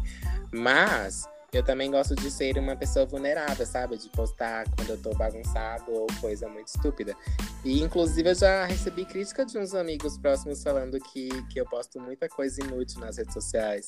Mas 0.51 1.27
eu 1.55 1.63
também 1.63 1.89
gosto 1.89 2.15
de 2.15 2.29
ser 2.29 2.57
uma 2.57 2.75
pessoa 2.75 3.05
vulnerável, 3.05 3.65
sabe? 3.65 3.97
De 3.97 4.09
postar 4.09 4.65
quando 4.75 4.89
eu 4.89 4.97
tô 5.01 5.12
bagunçado 5.15 5.91
ou 5.91 6.07
coisa 6.19 6.50
muito 6.50 6.67
estúpida. 6.67 7.15
E, 7.63 7.81
inclusive, 7.81 8.29
eu 8.29 8.35
já 8.35 8.65
recebi 8.65 9.05
crítica 9.05 9.45
de 9.45 9.57
uns 9.57 9.74
amigos 9.74 10.17
próximos 10.17 10.62
falando 10.62 11.00
que, 11.00 11.29
que 11.47 11.59
eu 11.59 11.65
posto 11.65 12.00
muita 12.00 12.27
coisa 12.27 12.62
inútil 12.62 13.00
nas 13.00 13.17
redes 13.17 13.33
sociais. 13.33 13.88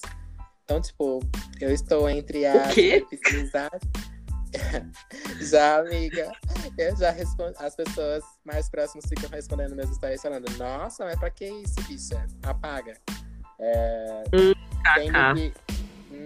Então, 0.63 0.79
tipo, 0.79 1.19
eu 1.59 1.71
estou 1.71 2.09
entre 2.09 2.45
as 2.45 2.74
pesquisar. 2.74 3.71
já, 5.41 5.79
amiga, 5.79 6.31
eu 6.77 6.95
já 6.95 7.12
respondo. 7.12 7.53
As 7.59 7.75
pessoas 7.75 8.24
mais 8.45 8.69
próximas 8.69 9.05
ficam 9.05 9.29
respondendo 9.29 9.75
meus 9.75 9.93
stories 9.93 10.21
falando: 10.21 10.50
Nossa, 10.57 11.03
mas 11.03 11.19
pra 11.19 11.29
que 11.29 11.45
isso, 11.45 11.75
bicha? 11.88 12.25
Apaga. 12.43 12.97
É, 13.59 14.24
hum, 14.33 14.53
que, 15.36 15.53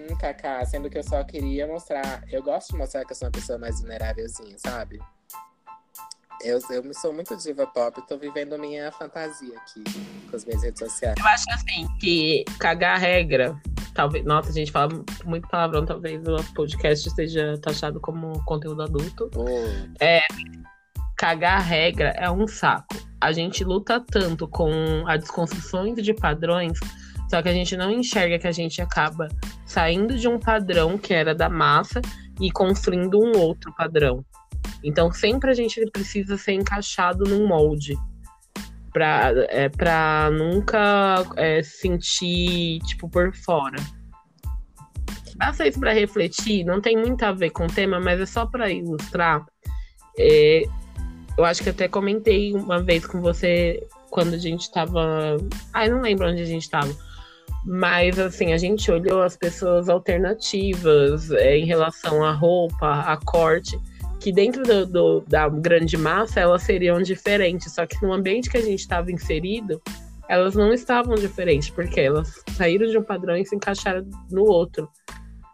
Hum, 0.10 0.15
Kaká, 0.15 0.65
sendo 0.65 0.89
que 0.89 0.98
eu 0.98 1.03
só 1.03 1.24
queria 1.24 1.67
mostrar. 1.67 2.24
Eu 2.31 2.41
gosto 2.41 2.72
de 2.72 2.77
mostrar 2.77 3.05
que 3.05 3.12
eu 3.12 3.15
sou 3.15 3.27
uma 3.27 3.31
pessoa 3.31 3.60
mais 3.60 3.79
vulnerávelzinha, 3.79 4.58
sabe? 4.58 5.00
Eu, 6.43 6.60
eu 6.72 6.93
sou 6.93 7.13
muito 7.13 7.36
diva 7.38 7.67
pop, 7.67 8.00
eu 8.00 8.05
tô 8.05 8.17
vivendo 8.17 8.58
minha 8.58 8.91
fantasia 8.91 9.55
aqui 9.58 9.84
com 10.29 10.36
as 10.36 10.43
minhas 10.43 10.63
redes 10.63 10.79
sociais. 10.79 11.15
Eu 11.20 11.25
acho 11.25 11.46
assim, 11.51 11.88
que 12.00 12.43
cagar 12.60 12.98
regra, 13.00 13.55
talvez. 13.93 14.25
Nossa, 14.25 14.50
a 14.50 14.53
gente 14.53 14.72
fala 14.72 14.89
muito 15.24 15.48
palavrão, 15.50 15.86
talvez 15.86 16.20
o 16.27 16.53
podcast 16.55 17.08
seja 17.12 17.60
taxado 17.62 18.00
como 18.00 18.43
conteúdo 18.46 18.81
adulto. 18.81 19.29
Oh. 19.36 20.03
É, 20.03 20.22
cagar 21.15 21.62
regra 21.62 22.10
é 22.17 22.31
um 22.31 22.48
saco. 22.48 22.96
A 23.20 23.31
gente 23.31 23.63
luta 23.63 24.00
tanto 24.00 24.48
com 24.48 24.72
as 25.08 25.20
desconstruções 25.20 26.01
de 26.01 26.12
padrões 26.12 26.79
só 27.31 27.41
que 27.41 27.47
a 27.47 27.53
gente 27.53 27.77
não 27.77 27.89
enxerga 27.89 28.38
que 28.38 28.47
a 28.47 28.51
gente 28.51 28.81
acaba 28.81 29.29
saindo 29.65 30.17
de 30.17 30.27
um 30.27 30.38
padrão 30.38 30.97
que 30.97 31.13
era 31.13 31.33
da 31.33 31.47
massa 31.47 32.01
e 32.41 32.51
construindo 32.51 33.17
um 33.17 33.39
outro 33.39 33.73
padrão. 33.73 34.21
Então 34.83 35.09
sempre 35.13 35.50
a 35.50 35.53
gente 35.53 35.79
precisa 35.91 36.35
ser 36.35 36.51
encaixado 36.51 37.23
num 37.23 37.47
molde 37.47 37.95
para 38.91 39.31
é, 39.47 39.69
nunca 40.29 41.23
é, 41.38 41.63
sentir 41.63 42.79
tipo 42.79 43.07
por 43.07 43.33
fora. 43.33 43.77
Basta 45.38 45.65
isso 45.65 45.79
para 45.79 45.93
refletir, 45.93 46.65
não 46.65 46.81
tem 46.81 46.97
muito 46.97 47.23
a 47.23 47.31
ver 47.31 47.51
com 47.51 47.63
o 47.63 47.73
tema, 47.73 47.97
mas 48.01 48.19
é 48.19 48.25
só 48.25 48.45
para 48.45 48.69
ilustrar. 48.69 49.45
É, 50.19 50.63
eu 51.38 51.45
acho 51.45 51.63
que 51.63 51.69
até 51.69 51.88
comentei 51.88 52.53
uma 52.53 52.83
vez 52.83 53.05
com 53.05 53.21
você 53.21 53.81
quando 54.09 54.33
a 54.33 54.38
gente 54.38 54.69
tava. 54.69 55.38
Ai, 55.73 55.88
não 55.88 56.01
lembro 56.01 56.29
onde 56.29 56.41
a 56.41 56.45
gente 56.45 56.69
tava 56.69 56.93
mas, 57.65 58.18
assim, 58.18 58.53
a 58.53 58.58
gente 58.58 58.91
olhou 58.91 59.22
as 59.22 59.38
pessoas 59.38 59.88
alternativas 59.88 61.30
é, 61.32 61.58
em 61.58 61.65
relação 61.65 62.24
à 62.24 62.32
roupa, 62.32 63.01
à 63.01 63.18
corte, 63.18 63.80
que 64.20 64.32
dentro 64.32 64.63
do, 64.63 64.86
do, 64.86 65.22
da 65.22 65.48
grande 65.48 65.98
massa 65.98 66.39
elas 66.39 66.63
seriam 66.63 67.01
diferentes, 67.01 67.74
só 67.74 67.86
que 67.86 68.01
no 68.03 68.13
ambiente 68.13 68.50
que 68.50 68.58
a 68.58 68.62
gente 68.62 68.80
estava 68.80 69.12
inserido, 69.12 69.82
elas 70.27 70.56
não 70.56 70.72
estavam 70.72 71.15
diferentes, 71.15 71.70
porque 71.70 72.00
elas 72.00 72.41
saíram 72.56 72.88
de 72.88 72.98
um 72.98 73.03
padrão 73.03 73.36
e 73.36 73.46
se 73.46 73.56
encaixaram 73.56 74.08
no 74.32 74.44
outro. 74.44 74.89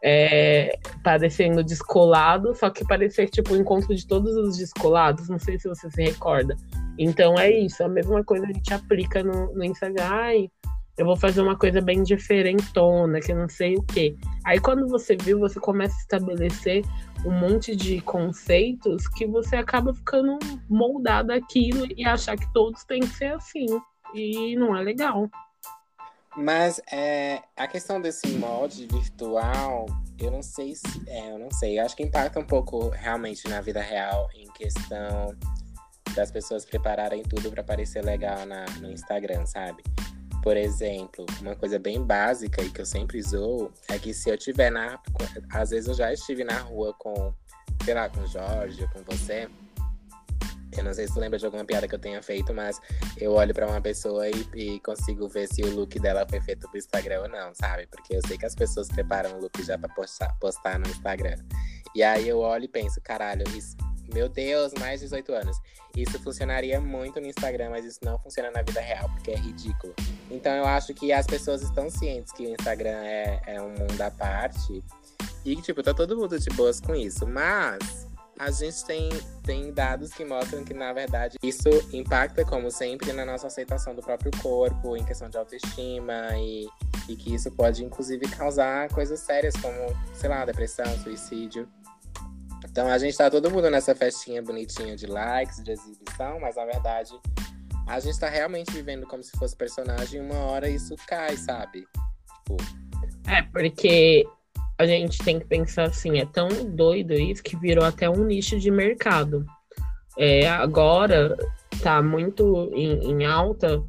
É, 0.03 0.77
parecendo 1.03 1.63
descolado, 1.63 2.53
só 2.53 2.69
que 2.69 2.85
parecia 2.85 3.25
tipo 3.25 3.53
o 3.53 3.57
encontro 3.57 3.95
de 3.95 4.05
todos 4.05 4.35
os 4.37 4.55
descolados, 4.55 5.27
não 5.27 5.39
sei 5.39 5.59
se 5.59 5.67
você 5.67 5.89
se 5.89 6.03
recorda. 6.03 6.55
Então 6.99 7.37
é 7.37 7.49
isso, 7.49 7.83
a 7.83 7.89
mesma 7.89 8.23
coisa 8.23 8.45
a 8.45 8.53
gente 8.53 8.71
aplica 8.71 9.23
no, 9.23 9.53
no 9.55 9.63
Instagram. 9.63 10.03
Ai, 10.03 10.51
eu 10.97 11.05
vou 11.05 11.15
fazer 11.15 11.41
uma 11.41 11.55
coisa 11.55 11.79
bem 11.79 12.01
diferentona, 12.01 13.19
que 13.19 13.33
não 13.33 13.47
sei 13.47 13.75
o 13.75 13.83
quê. 13.83 14.15
Aí 14.43 14.59
quando 14.59 14.87
você 14.87 15.15
viu, 15.15 15.39
você 15.39 15.59
começa 15.59 15.95
a 15.95 15.99
estabelecer 15.99 16.83
um 17.23 17.31
monte 17.31 17.75
de 17.75 18.01
conceitos 18.01 19.07
que 19.09 19.27
você 19.27 19.55
acaba 19.55 19.93
ficando 19.93 20.39
moldado 20.67 21.31
aquilo 21.31 21.85
e 21.95 22.03
achar 22.03 22.35
que 22.35 22.51
todos 22.51 22.83
têm 22.83 23.01
que 23.01 23.09
ser 23.09 23.33
assim. 23.35 23.67
E 24.15 24.55
não 24.55 24.75
é 24.75 24.81
legal. 24.81 25.29
Mas 26.35 26.81
é, 26.91 27.41
a 27.55 27.67
questão 27.67 28.01
desse 28.01 28.27
molde 28.29 28.87
virtual, 28.87 29.85
eu 30.19 30.31
não 30.31 30.41
sei 30.41 30.75
se. 30.75 31.03
É, 31.07 31.31
eu 31.31 31.39
não 31.39 31.51
sei. 31.51 31.79
Eu 31.79 31.85
acho 31.85 31.95
que 31.95 32.03
impacta 32.03 32.39
um 32.39 32.45
pouco 32.45 32.89
realmente 32.89 33.47
na 33.47 33.61
vida 33.61 33.81
real 33.81 34.29
em 34.35 34.45
questão 34.53 35.35
das 36.15 36.31
pessoas 36.31 36.65
prepararem 36.65 37.21
tudo 37.21 37.51
para 37.51 37.63
parecer 37.63 38.03
legal 38.03 38.45
na, 38.45 38.65
no 38.79 38.91
Instagram, 38.91 39.45
sabe? 39.45 39.83
Por 40.43 40.55
exemplo, 40.55 41.25
uma 41.41 41.55
coisa 41.55 41.77
bem 41.77 42.01
básica 42.01 42.61
e 42.61 42.69
que 42.69 42.81
eu 42.81 42.85
sempre 42.85 43.21
zoo 43.21 43.71
é 43.89 43.97
que 43.99 44.13
se 44.13 44.29
eu 44.29 44.37
tiver 44.37 44.69
na. 44.69 44.99
Às 45.51 45.71
vezes 45.71 45.89
eu 45.89 45.93
já 45.93 46.13
estive 46.13 46.43
na 46.43 46.59
rua 46.59 46.93
com, 46.97 47.33
sei 47.83 47.93
lá, 47.93 48.09
com 48.09 48.21
o 48.21 48.27
Jorge 48.27 48.87
com 48.93 49.01
você. 49.03 49.49
Eu 50.77 50.83
não 50.83 50.93
sei 50.93 51.07
se 51.07 51.13
tu 51.13 51.19
lembra 51.19 51.39
de 51.39 51.45
alguma 51.45 51.65
piada 51.65 51.87
que 51.87 51.95
eu 51.95 51.99
tenha 51.99 52.21
feito, 52.21 52.53
mas 52.53 52.79
eu 53.17 53.33
olho 53.33 53.53
para 53.53 53.67
uma 53.67 53.81
pessoa 53.81 54.29
e, 54.29 54.47
e, 54.53 54.79
consigo 54.81 55.27
ver 55.27 55.47
se 55.47 55.63
o 55.63 55.73
look 55.73 55.97
dela 55.99 56.25
foi 56.29 56.39
feito 56.41 56.69
pro 56.69 56.77
Instagram 56.77 57.21
ou 57.21 57.29
não, 57.29 57.53
sabe? 57.55 57.87
Porque 57.87 58.15
eu 58.15 58.21
sei 58.27 58.37
que 58.37 58.45
as 58.45 58.53
pessoas 58.53 58.87
preparam 58.87 59.37
o 59.37 59.41
look 59.41 59.63
já 59.63 59.77
pra 59.77 59.89
postar, 59.89 60.35
postar 60.39 60.77
no 60.77 60.87
Instagram. 60.87 61.37
E 61.95 62.03
aí 62.03 62.27
eu 62.27 62.39
olho 62.39 62.65
e 62.65 62.67
penso, 62.67 63.01
caralho, 63.01 63.43
isso, 63.55 63.75
meu 64.17 64.27
Deus, 64.27 64.73
mais 64.79 64.99
de 64.99 65.05
18 65.05 65.31
anos. 65.31 65.61
Isso 65.95 66.19
funcionaria 66.19 66.81
muito 66.81 67.21
no 67.21 67.27
Instagram, 67.27 67.69
mas 67.69 67.85
isso 67.85 67.99
não 68.03 68.17
funciona 68.17 68.49
na 68.49 68.63
vida 68.63 68.81
real, 68.81 69.07
porque 69.09 69.31
é 69.31 69.35
ridículo. 69.35 69.93
Então 70.31 70.51
eu 70.53 70.65
acho 70.65 70.91
que 70.93 71.13
as 71.13 71.27
pessoas 71.27 71.61
estão 71.61 71.87
cientes 71.89 72.33
que 72.33 72.47
o 72.47 72.49
Instagram 72.49 72.97
é, 73.03 73.41
é 73.45 73.61
um 73.61 73.69
mundo 73.69 74.01
à 74.01 74.09
parte. 74.09 74.83
E, 75.45 75.55
tipo, 75.57 75.83
tá 75.83 75.93
todo 75.93 76.17
mundo 76.17 76.37
de 76.39 76.49
boas 76.49 76.81
com 76.81 76.95
isso. 76.95 77.27
Mas 77.27 78.07
a 78.39 78.49
gente 78.49 78.83
tem, 78.85 79.09
tem 79.43 79.71
dados 79.71 80.11
que 80.11 80.25
mostram 80.25 80.63
que, 80.63 80.73
na 80.73 80.91
verdade, 80.93 81.37
isso 81.43 81.69
impacta, 81.93 82.43
como 82.43 82.71
sempre, 82.71 83.13
na 83.13 83.23
nossa 83.23 83.47
aceitação 83.47 83.93
do 83.95 84.01
próprio 84.01 84.31
corpo, 84.41 84.97
em 84.97 85.03
questão 85.03 85.29
de 85.29 85.37
autoestima, 85.37 86.35
e, 86.35 86.67
e 87.07 87.15
que 87.15 87.33
isso 87.33 87.51
pode, 87.51 87.83
inclusive, 87.83 88.27
causar 88.29 88.89
coisas 88.89 89.19
sérias, 89.19 89.55
como, 89.55 89.77
sei 90.13 90.29
lá, 90.29 90.43
depressão, 90.43 90.85
suicídio. 91.03 91.69
Então, 92.77 92.91
a 92.91 92.97
gente 92.99 93.17
tá 93.17 93.27
todo 93.27 93.49
mundo 93.49 93.71
nessa 93.71 93.95
festinha 93.95 94.39
bonitinha 94.39 94.95
de 94.95 95.07
likes, 95.07 95.63
de 95.63 95.71
exibição, 95.71 96.39
mas, 96.39 96.57
na 96.57 96.63
verdade, 96.63 97.09
a 97.87 97.99
gente 97.99 98.19
tá 98.19 98.29
realmente 98.29 98.71
vivendo 98.71 99.07
como 99.07 99.23
se 99.23 99.31
fosse 99.31 99.55
personagem, 99.55 100.21
e 100.21 100.23
uma 100.23 100.37
hora 100.41 100.69
isso 100.69 100.95
cai, 101.07 101.35
sabe? 101.37 101.87
Tipo. 102.45 102.57
É, 103.27 103.41
porque 103.41 104.27
a 104.77 104.85
gente 104.85 105.17
tem 105.23 105.39
que 105.39 105.47
pensar 105.47 105.85
assim, 105.85 106.19
é 106.19 106.25
tão 106.27 106.49
doido 106.69 107.15
isso 107.15 107.41
que 107.41 107.57
virou 107.57 107.83
até 107.83 108.07
um 108.07 108.23
nicho 108.23 108.59
de 108.59 108.69
mercado. 108.69 109.43
É, 110.15 110.47
agora 110.47 111.35
tá 111.81 111.99
muito 112.03 112.69
em, 112.75 113.11
em 113.11 113.25
alta 113.25 113.83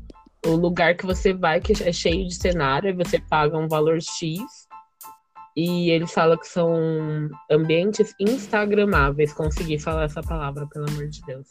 o 0.46 0.52
lugar 0.52 0.96
que 0.96 1.04
você 1.04 1.34
vai, 1.34 1.60
que 1.60 1.74
é 1.84 1.92
cheio 1.92 2.26
de 2.26 2.34
cenário, 2.34 2.96
você 2.96 3.18
paga 3.18 3.58
um 3.58 3.68
valor 3.68 4.00
X 4.00 4.66
e 5.60 5.90
ele 5.90 6.06
fala 6.06 6.38
que 6.38 6.46
são 6.46 6.72
ambientes 7.50 8.14
instagramáveis. 8.20 9.32
Consegui 9.32 9.76
falar 9.76 10.04
essa 10.04 10.22
palavra, 10.22 10.68
pelo 10.68 10.88
amor 10.88 11.08
de 11.08 11.20
Deus 11.22 11.48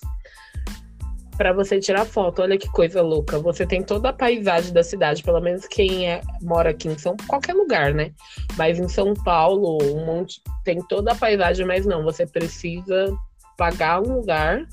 para 1.38 1.54
você 1.54 1.80
tirar 1.80 2.04
foto. 2.04 2.42
Olha 2.42 2.58
que 2.58 2.68
coisa 2.72 3.02
louca. 3.02 3.38
Você 3.38 3.66
tem 3.66 3.84
toda 3.84 4.10
a 4.10 4.14
paisagem 4.14 4.74
da 4.74 4.82
cidade, 4.82 5.22
pelo 5.22 5.40
menos 5.40 5.68
quem 5.68 6.10
é, 6.10 6.22
mora 6.42 6.72
aqui 6.72 6.88
em 6.88 6.98
São 6.98 7.16
qualquer 7.28 7.54
lugar, 7.54 7.94
né? 7.94 8.12
Mas 8.58 8.80
em 8.80 8.88
São 8.88 9.14
Paulo, 9.14 9.78
um 9.84 10.06
monte 10.06 10.42
tem 10.64 10.82
toda 10.88 11.12
a 11.12 11.16
paisagem, 11.16 11.66
mas 11.66 11.86
não, 11.86 12.02
você 12.02 12.26
precisa 12.26 13.14
pagar 13.56 14.02
um 14.02 14.16
lugar 14.16 14.66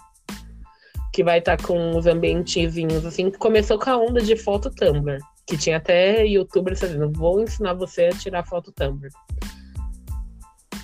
que 1.12 1.22
vai 1.22 1.38
estar 1.38 1.58
tá 1.58 1.66
com 1.66 1.98
os 1.98 2.06
ambientezinhos 2.06 3.04
assim. 3.04 3.30
Começou 3.32 3.78
com 3.78 3.90
a 3.90 3.98
onda 3.98 4.22
de 4.22 4.34
foto 4.34 4.70
Tumblr, 4.70 5.18
que 5.46 5.56
tinha 5.56 5.76
até 5.76 6.24
youtuber 6.26 6.74
dizendo: 6.74 7.10
"Vou 7.12 7.40
ensinar 7.40 7.74
você 7.74 8.06
a 8.06 8.10
tirar 8.10 8.44
foto 8.44 8.72
Tumblr". 8.72 9.10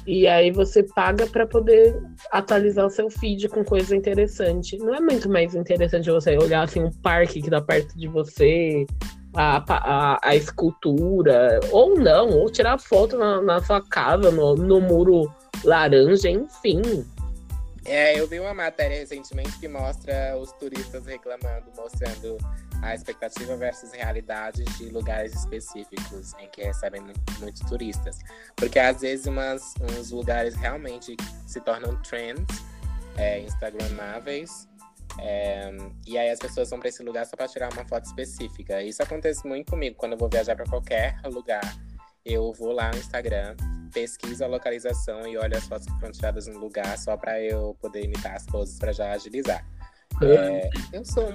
E 0.07 0.27
aí 0.27 0.51
você 0.51 0.83
paga 0.83 1.27
para 1.27 1.47
poder 1.47 2.01
atualizar 2.33 2.87
o 2.87 2.91
seu 2.91 3.11
feed 3.11 3.49
com 3.49 3.65
coisa 3.65 3.95
interessante. 3.95 4.79
Não 4.79 4.95
é 4.95 5.01
muito 5.01 5.29
mais 5.29 5.55
interessante 5.55 6.11
você 6.11 6.37
olhar 6.39 6.63
assim 6.63 6.83
um 6.83 6.91
parque 6.91 7.43
que 7.43 7.51
dá 7.51 7.61
perto 7.61 7.97
de 7.99 8.09
você, 8.09 8.87
a, 9.35 9.63
a, 9.69 10.19
a 10.23 10.35
escultura, 10.35 11.61
ou 11.71 11.99
não, 11.99 12.31
ou 12.31 12.51
tirar 12.51 12.79
foto 12.79 13.17
na, 13.17 13.41
na 13.41 13.63
sua 13.63 13.83
casa, 13.83 14.31
no, 14.31 14.55
no 14.55 14.81
muro 14.81 15.33
laranja, 15.65 16.31
enfim. 16.31 17.05
É, 17.85 18.19
eu 18.19 18.27
vi 18.27 18.41
uma 18.41 18.55
matéria 18.55 18.99
recentemente 18.99 19.59
que 19.59 19.69
mostra 19.69 20.37
os 20.39 20.53
turistas 20.53 21.07
reclamando, 21.07 21.67
mostrando 21.77 22.37
a 22.83 22.95
expectativa 22.95 23.57
versus 23.57 23.93
realidade 23.93 24.65
de 24.65 24.89
lugares 24.91 25.35
específicos 25.35 26.35
em 26.39 26.49
que 26.49 26.63
recebem 26.63 27.03
muitos 27.39 27.61
turistas. 27.69 28.19
Porque 28.57 28.79
às 28.79 29.01
vezes 29.01 29.27
umas, 29.27 29.75
uns 29.81 30.11
lugares 30.11 30.55
realmente 30.55 31.17
se 31.47 31.61
tornam 31.61 31.97
trends, 32.03 32.65
é, 33.17 33.41
instagramáveis, 33.41 34.69
é, 35.19 35.71
e 36.07 36.17
aí 36.17 36.31
as 36.31 36.39
pessoas 36.39 36.71
vão 36.71 36.79
para 36.79 36.89
esse 36.89 37.03
lugar 37.03 37.27
só 37.27 37.37
para 37.37 37.49
tirar 37.49 37.73
uma 37.73 37.85
foto 37.85 38.05
específica. 38.05 38.83
Isso 38.83 39.03
acontece 39.03 39.47
muito 39.47 39.71
comigo 39.71 39.97
quando 39.97 40.13
eu 40.13 40.19
vou 40.19 40.29
viajar 40.29 40.57
para 40.57 40.67
qualquer 40.67 41.21
lugar. 41.25 41.77
Eu 42.25 42.53
vou 42.53 42.73
lá 42.73 42.91
no 42.91 42.99
Instagram, 42.99 43.57
pesquiso 43.93 44.45
a 44.45 44.47
localização 44.47 45.27
e 45.27 45.37
olho 45.37 45.57
as 45.57 45.67
fotos 45.67 45.87
que 45.87 45.99
foram 45.99 46.13
tiradas 46.13 46.47
no 46.47 46.59
lugar 46.59 46.97
só 46.99 47.17
para 47.17 47.41
eu 47.41 47.77
poder 47.81 48.05
imitar 48.05 48.37
as 48.37 48.47
poses 48.47 48.79
para 48.79 48.93
já 48.93 49.13
agilizar. 49.13 49.67
É, 50.23 50.69
eu 50.93 51.05
sou 51.05 51.33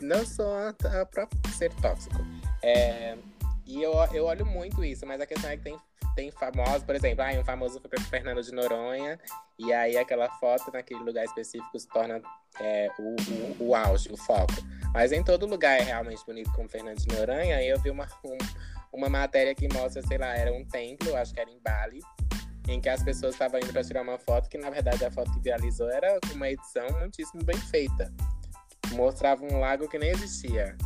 não 0.00 0.24
sou 0.24 0.52
a, 0.52 0.68
a 1.00 1.06
próprio 1.06 1.52
ser 1.52 1.72
tóxico. 1.74 2.24
É, 2.62 3.16
e 3.66 3.82
eu, 3.82 3.92
eu 4.12 4.24
olho 4.24 4.46
muito 4.46 4.84
isso, 4.84 5.06
mas 5.06 5.20
a 5.20 5.26
questão 5.26 5.50
é 5.50 5.56
que 5.56 5.62
tem, 5.62 5.76
tem 6.16 6.30
famosos, 6.30 6.82
por 6.82 6.94
exemplo, 6.94 7.22
ah, 7.22 7.38
um 7.38 7.44
famoso 7.44 7.80
foi 7.80 7.90
para 7.90 8.00
Fernando 8.00 8.42
de 8.42 8.52
Noronha, 8.52 9.18
e 9.58 9.72
aí 9.72 9.96
aquela 9.96 10.28
foto 10.38 10.72
naquele 10.72 11.00
lugar 11.00 11.24
específico 11.24 11.78
se 11.78 11.86
torna 11.88 12.22
é, 12.60 12.88
o, 12.98 13.14
o, 13.62 13.68
o, 13.68 13.74
auge, 13.74 14.10
o 14.10 14.16
foco. 14.16 14.54
Mas 14.94 15.12
em 15.12 15.22
todo 15.22 15.46
lugar 15.46 15.78
é 15.78 15.82
realmente 15.82 16.24
bonito 16.24 16.50
como 16.52 16.68
Fernando 16.68 16.98
de 16.98 17.14
Noronha, 17.14 17.62
eu 17.62 17.78
vi 17.80 17.90
uma, 17.90 18.08
um, 18.24 18.38
uma 18.92 19.08
matéria 19.08 19.54
que 19.54 19.68
mostra, 19.72 20.02
sei 20.02 20.16
lá, 20.16 20.34
era 20.34 20.52
um 20.52 20.64
templo, 20.64 21.14
acho 21.14 21.34
que 21.34 21.40
era 21.40 21.50
em 21.50 21.60
Bali, 21.60 22.00
em 22.68 22.80
que 22.80 22.88
as 22.88 23.02
pessoas 23.02 23.34
estavam 23.34 23.60
indo 23.60 23.72
para 23.72 23.84
tirar 23.84 24.02
uma 24.02 24.18
foto, 24.18 24.48
que 24.48 24.56
na 24.56 24.70
verdade 24.70 25.04
a 25.04 25.10
foto 25.10 25.30
que 25.32 25.40
viralizou 25.40 25.90
era 25.90 26.18
uma 26.32 26.48
edição 26.48 26.86
muitíssimo 27.00 27.44
bem 27.44 27.56
feita 27.56 28.12
mostrava 28.92 29.44
um 29.44 29.58
lago 29.60 29.88
que 29.88 29.98
nem 29.98 30.10
existia. 30.10 30.76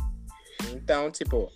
Então, 0.71 1.11
tipo, 1.11 1.49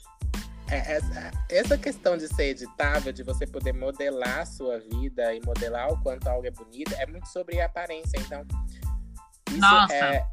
é, 0.70 0.98
essa, 0.98 1.32
essa 1.50 1.78
questão 1.78 2.18
de 2.18 2.28
ser 2.28 2.50
editável, 2.50 3.14
de 3.14 3.24
você 3.24 3.48
poder 3.48 3.74
modelar 3.74 4.40
a 4.40 4.46
sua 4.46 4.80
vida 4.80 5.34
e 5.34 5.42
modelar 5.46 5.92
o 5.92 6.02
quanto 6.02 6.28
algo 6.28 6.46
é 6.46 6.52
bonito, 6.52 6.94
é 6.96 7.06
muito 7.06 7.28
sobre 7.30 7.62
aparência. 7.62 8.20
Então, 8.20 8.46
isso 9.50 9.60
Nossa. 9.60 9.94
é. 9.94 10.26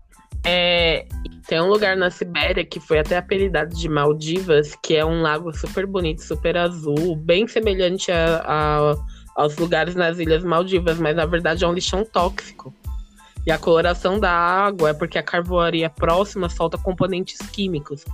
É, 0.46 1.07
tem 1.46 1.59
um 1.59 1.68
lugar 1.68 1.96
na 1.96 2.11
Sibéria 2.11 2.64
que 2.66 2.79
foi 2.79 2.98
até 2.98 3.16
apelidado 3.16 3.74
de 3.74 3.88
Maldivas, 3.88 4.77
que 4.83 4.94
é 4.94 5.05
um 5.05 5.22
lago 5.22 5.57
super 5.57 5.87
bonito, 5.87 6.22
super 6.22 6.55
azul, 6.57 7.16
bem 7.16 7.48
semelhante 7.48 8.12
a, 8.12 8.42
a, 8.44 8.94
aos 9.37 9.57
lugares 9.57 9.94
nas 9.94 10.18
Ilhas 10.18 10.44
Maldivas, 10.44 10.98
mas 10.98 11.16
na 11.16 11.24
verdade 11.24 11.64
é 11.64 11.66
um 11.66 11.72
lixão 11.72 12.05
tóxico. 12.05 12.74
E 13.46 13.50
a 13.50 13.59
coloração 13.59 14.18
da 14.18 14.30
água 14.30 14.90
é 14.90 14.94
porque 14.94 15.18
a 15.18 15.22
carvoaria 15.22 15.90
próxima 15.90 16.48
solta 16.48 16.78
componentes 16.78 17.38
químicos. 17.50 18.04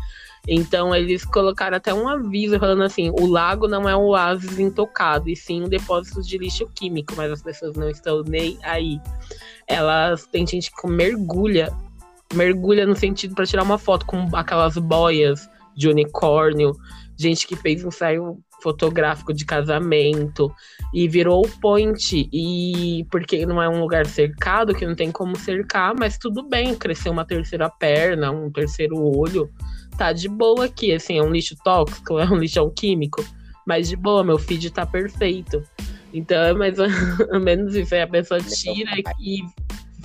Então 0.49 0.95
eles 0.95 1.25
colocaram 1.25 1.77
até 1.77 1.93
um 1.93 2.09
aviso 2.09 2.59
falando 2.59 2.83
assim: 2.83 3.11
o 3.11 3.27
lago 3.27 3.69
não 3.69 3.89
é 3.89 3.97
um 3.97 4.07
oásis 4.07 4.59
intocado, 4.59 5.29
e 5.29 5.37
sim 5.37 5.63
um 5.63 5.69
depósito 5.69 6.23
de 6.23 6.39
lixo 6.39 6.67
químico, 6.75 7.15
mas 7.17 7.31
as 7.31 7.43
pessoas 7.43 7.77
não 7.77 7.89
estão 7.89 8.23
nem 8.23 8.59
aí. 8.63 8.99
Elas 9.67 10.27
tem 10.27 10.47
gente 10.47 10.71
que 10.73 10.89
mergulha, 10.89 11.73
mergulha 12.35 12.87
no 12.87 12.97
sentido 12.97 13.35
para 13.35 13.47
tirar 13.47 13.63
uma 13.63 13.79
foto 13.79 14.07
com 14.07 14.29
aquelas 14.35 14.77
boias 14.79 15.49
de 15.81 15.89
unicórnio, 15.89 16.77
gente 17.19 17.47
que 17.47 17.57
fez 17.57 17.83
ensaio 17.83 18.39
fotográfico 18.63 19.33
de 19.33 19.47
casamento 19.47 20.53
e 20.93 21.09
virou 21.09 21.49
point 21.63 22.29
e 22.31 23.07
porque 23.11 23.47
não 23.47 23.63
é 23.63 23.67
um 23.67 23.81
lugar 23.81 24.05
cercado 24.05 24.75
que 24.75 24.87
não 24.87 24.95
tem 24.95 25.11
como 25.11 25.35
cercar, 25.39 25.95
mas 25.99 26.19
tudo 26.19 26.47
bem, 26.47 26.75
crescer 26.75 27.09
uma 27.09 27.25
terceira 27.25 27.71
perna, 27.71 28.31
um 28.31 28.51
terceiro 28.51 28.97
olho, 29.01 29.51
tá 29.97 30.13
de 30.13 30.29
boa 30.29 30.67
aqui, 30.67 30.93
assim, 30.93 31.19
é 31.19 31.23
um 31.23 31.31
lixo 31.31 31.57
tóxico, 31.65 32.19
é 32.21 32.27
um 32.27 32.37
lixão 32.37 32.71
químico, 32.71 33.25
mas 33.67 33.89
de 33.89 33.97
boa, 33.97 34.23
meu 34.23 34.39
feed 34.39 34.71
tá 34.71 34.85
perfeito. 34.85 35.63
Então 36.13 36.43
é 36.43 36.53
mais 36.53 36.79
ou 36.79 36.89
menos 37.41 37.75
isso, 37.75 37.95
aí 37.95 38.03
a 38.03 38.07
pessoa 38.07 38.39
tira 38.41 38.91
e 39.19 39.41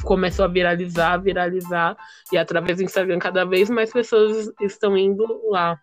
começou 0.03 0.45
a 0.45 0.47
viralizar, 0.47 1.17
viralizar, 1.17 1.97
e 2.31 2.37
através 2.37 2.77
do 2.77 2.83
Instagram 2.83 3.19
cada 3.19 3.45
vez 3.45 3.69
mais 3.69 3.91
pessoas 3.91 4.51
estão 4.61 4.97
indo 4.97 5.25
lá. 5.49 5.79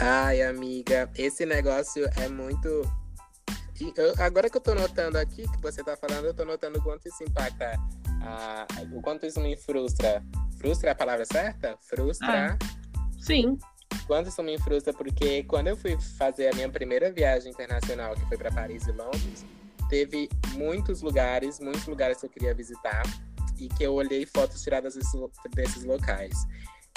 Ai, 0.00 0.42
amiga, 0.42 1.08
esse 1.16 1.46
negócio 1.46 2.04
é 2.16 2.28
muito. 2.28 2.68
Eu, 3.96 4.14
agora 4.18 4.48
que 4.48 4.56
eu 4.56 4.60
tô 4.60 4.74
notando 4.74 5.18
aqui 5.18 5.42
que 5.48 5.62
você 5.62 5.82
tá 5.84 5.96
falando, 5.96 6.26
eu 6.26 6.34
tô 6.34 6.44
notando 6.44 6.78
o 6.78 6.82
quanto 6.82 7.06
isso 7.06 7.22
impacta, 7.22 7.76
a, 8.22 8.66
o 8.92 9.00
quanto 9.00 9.26
isso 9.26 9.40
me 9.40 9.56
frustra. 9.56 10.22
Frustra 10.58 10.90
é 10.90 10.92
a 10.92 10.96
palavra 10.96 11.24
certa? 11.24 11.76
Frustra. 11.80 12.52
Ah, 12.52 12.58
sim. 13.20 13.58
Quanto 14.06 14.28
isso 14.28 14.42
me 14.42 14.58
frustra, 14.58 14.92
porque 14.92 15.44
quando 15.44 15.68
eu 15.68 15.76
fui 15.76 15.96
fazer 16.18 16.48
a 16.48 16.54
minha 16.54 16.68
primeira 16.68 17.12
viagem 17.12 17.52
internacional, 17.52 18.14
que 18.14 18.26
foi 18.26 18.36
para 18.36 18.50
Paris 18.50 18.86
e 18.86 18.92
Londres, 18.92 19.44
teve 19.88 20.28
muitos 20.52 21.02
lugares, 21.02 21.60
muitos 21.60 21.86
lugares 21.86 22.18
que 22.18 22.26
eu 22.26 22.30
queria 22.30 22.54
visitar 22.54 23.02
e 23.58 23.68
que 23.68 23.84
eu 23.84 23.94
olhei 23.94 24.26
fotos 24.26 24.62
tiradas 24.62 24.94
desses, 24.94 25.20
desses 25.54 25.84
locais. 25.84 26.34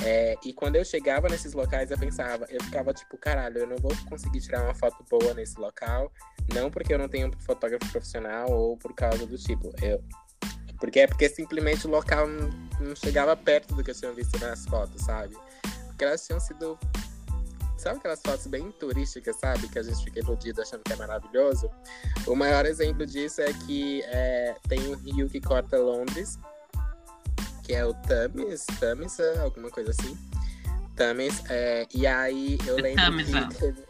É, 0.04 0.36
e 0.46 0.54
quando 0.54 0.76
eu 0.76 0.86
chegava 0.86 1.28
nesses 1.28 1.54
locais, 1.54 1.90
eu 1.90 1.98
pensava, 1.98 2.46
eu 2.50 2.64
ficava 2.64 2.94
tipo, 2.94 3.18
caralho, 3.18 3.60
eu 3.60 3.68
não 3.68 3.78
vou 3.78 3.92
conseguir 4.08 4.40
tirar 4.42 4.64
uma 4.64 4.76
foto 4.76 5.04
boa 5.10 5.34
nesse 5.34 5.60
local, 5.60 6.12
não 6.54 6.70
porque 6.70 6.94
eu 6.94 7.00
não 7.00 7.10
tenho 7.10 7.30
um 7.30 7.32
fotógrafo 7.40 7.92
profissional 7.92 8.50
ou 8.52 8.78
por 8.78 8.94
causa 8.94 9.26
do 9.26 9.38
tipo, 9.38 9.74
eu. 9.82 10.04
Porque 10.80 11.00
é 11.00 11.08
porque 11.08 11.28
simplesmente 11.28 11.88
o 11.88 11.90
local 11.90 12.28
não, 12.28 12.50
não 12.80 12.96
chegava 12.96 13.36
perto 13.36 13.74
do 13.74 13.84
que 13.84 13.90
eu 13.90 13.96
tinha 13.96 14.14
visto 14.14 14.38
nas 14.40 14.66
fotos, 14.66 15.02
sabe? 15.04 15.36
Porque 15.88 16.06
elas 16.06 16.26
tinham 16.26 16.40
sido. 16.40 16.78
Sabe 17.78 17.98
aquelas 17.98 18.22
fotos 18.22 18.48
bem 18.48 18.72
turísticas, 18.72 19.36
sabe? 19.38 19.68
Que 19.70 19.80
a 19.80 19.84
gente 19.84 20.04
fica 20.04 20.20
iludido 20.20 20.62
achando 20.62 20.84
que 20.84 20.94
é 20.94 20.96
maravilhoso? 20.96 21.70
O 22.26 22.36
maior 22.36 22.66
exemplo 22.66 23.06
disso 23.06 23.42
é 23.42 23.54
que 23.54 24.02
é, 24.06 24.56
tem 24.68 24.88
um 24.88 24.96
rio 24.96 25.30
que 25.30 25.40
corta 25.40 25.78
Londres 25.78 26.38
que 27.68 27.74
é 27.74 27.86
o 27.86 27.94
Thames, 27.94 28.66
Thames, 28.80 29.20
alguma 29.44 29.70
coisa 29.70 29.92
assim. 29.92 30.18
Thames, 30.96 31.44
é, 31.50 31.86
e 31.94 32.08
aí 32.08 32.58
eu 32.66 32.78
lembro 32.78 33.18
que 33.18 33.56
teve, 33.60 33.84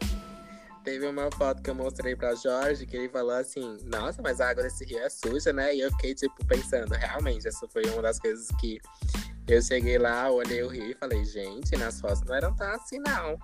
teve 0.82 1.06
uma 1.06 1.30
foto 1.30 1.62
que 1.62 1.70
eu 1.70 1.76
mostrei 1.76 2.16
pra 2.16 2.34
Jorge 2.34 2.84
que 2.84 2.96
ele 2.96 3.08
falou 3.08 3.36
assim: 3.36 3.78
Nossa, 3.84 4.20
mas 4.20 4.40
a 4.40 4.50
água 4.50 4.64
desse 4.64 4.84
rio 4.84 4.98
é 4.98 5.08
suja, 5.08 5.52
né? 5.52 5.76
E 5.76 5.80
eu 5.80 5.92
fiquei, 5.92 6.12
tipo, 6.12 6.44
pensando, 6.44 6.92
realmente, 6.92 7.46
essa 7.46 7.68
foi 7.68 7.84
uma 7.84 8.02
das 8.02 8.18
coisas 8.18 8.48
que 8.58 8.80
eu 9.46 9.62
cheguei 9.62 9.96
lá, 9.96 10.28
olhei 10.28 10.60
o 10.64 10.68
rio 10.68 10.90
e 10.90 10.94
falei: 10.94 11.24
Gente, 11.24 11.76
nas 11.76 12.00
fotos 12.00 12.22
não 12.24 12.34
eram 12.34 12.54
tão 12.56 12.68
assim, 12.72 12.98
não. 12.98 13.38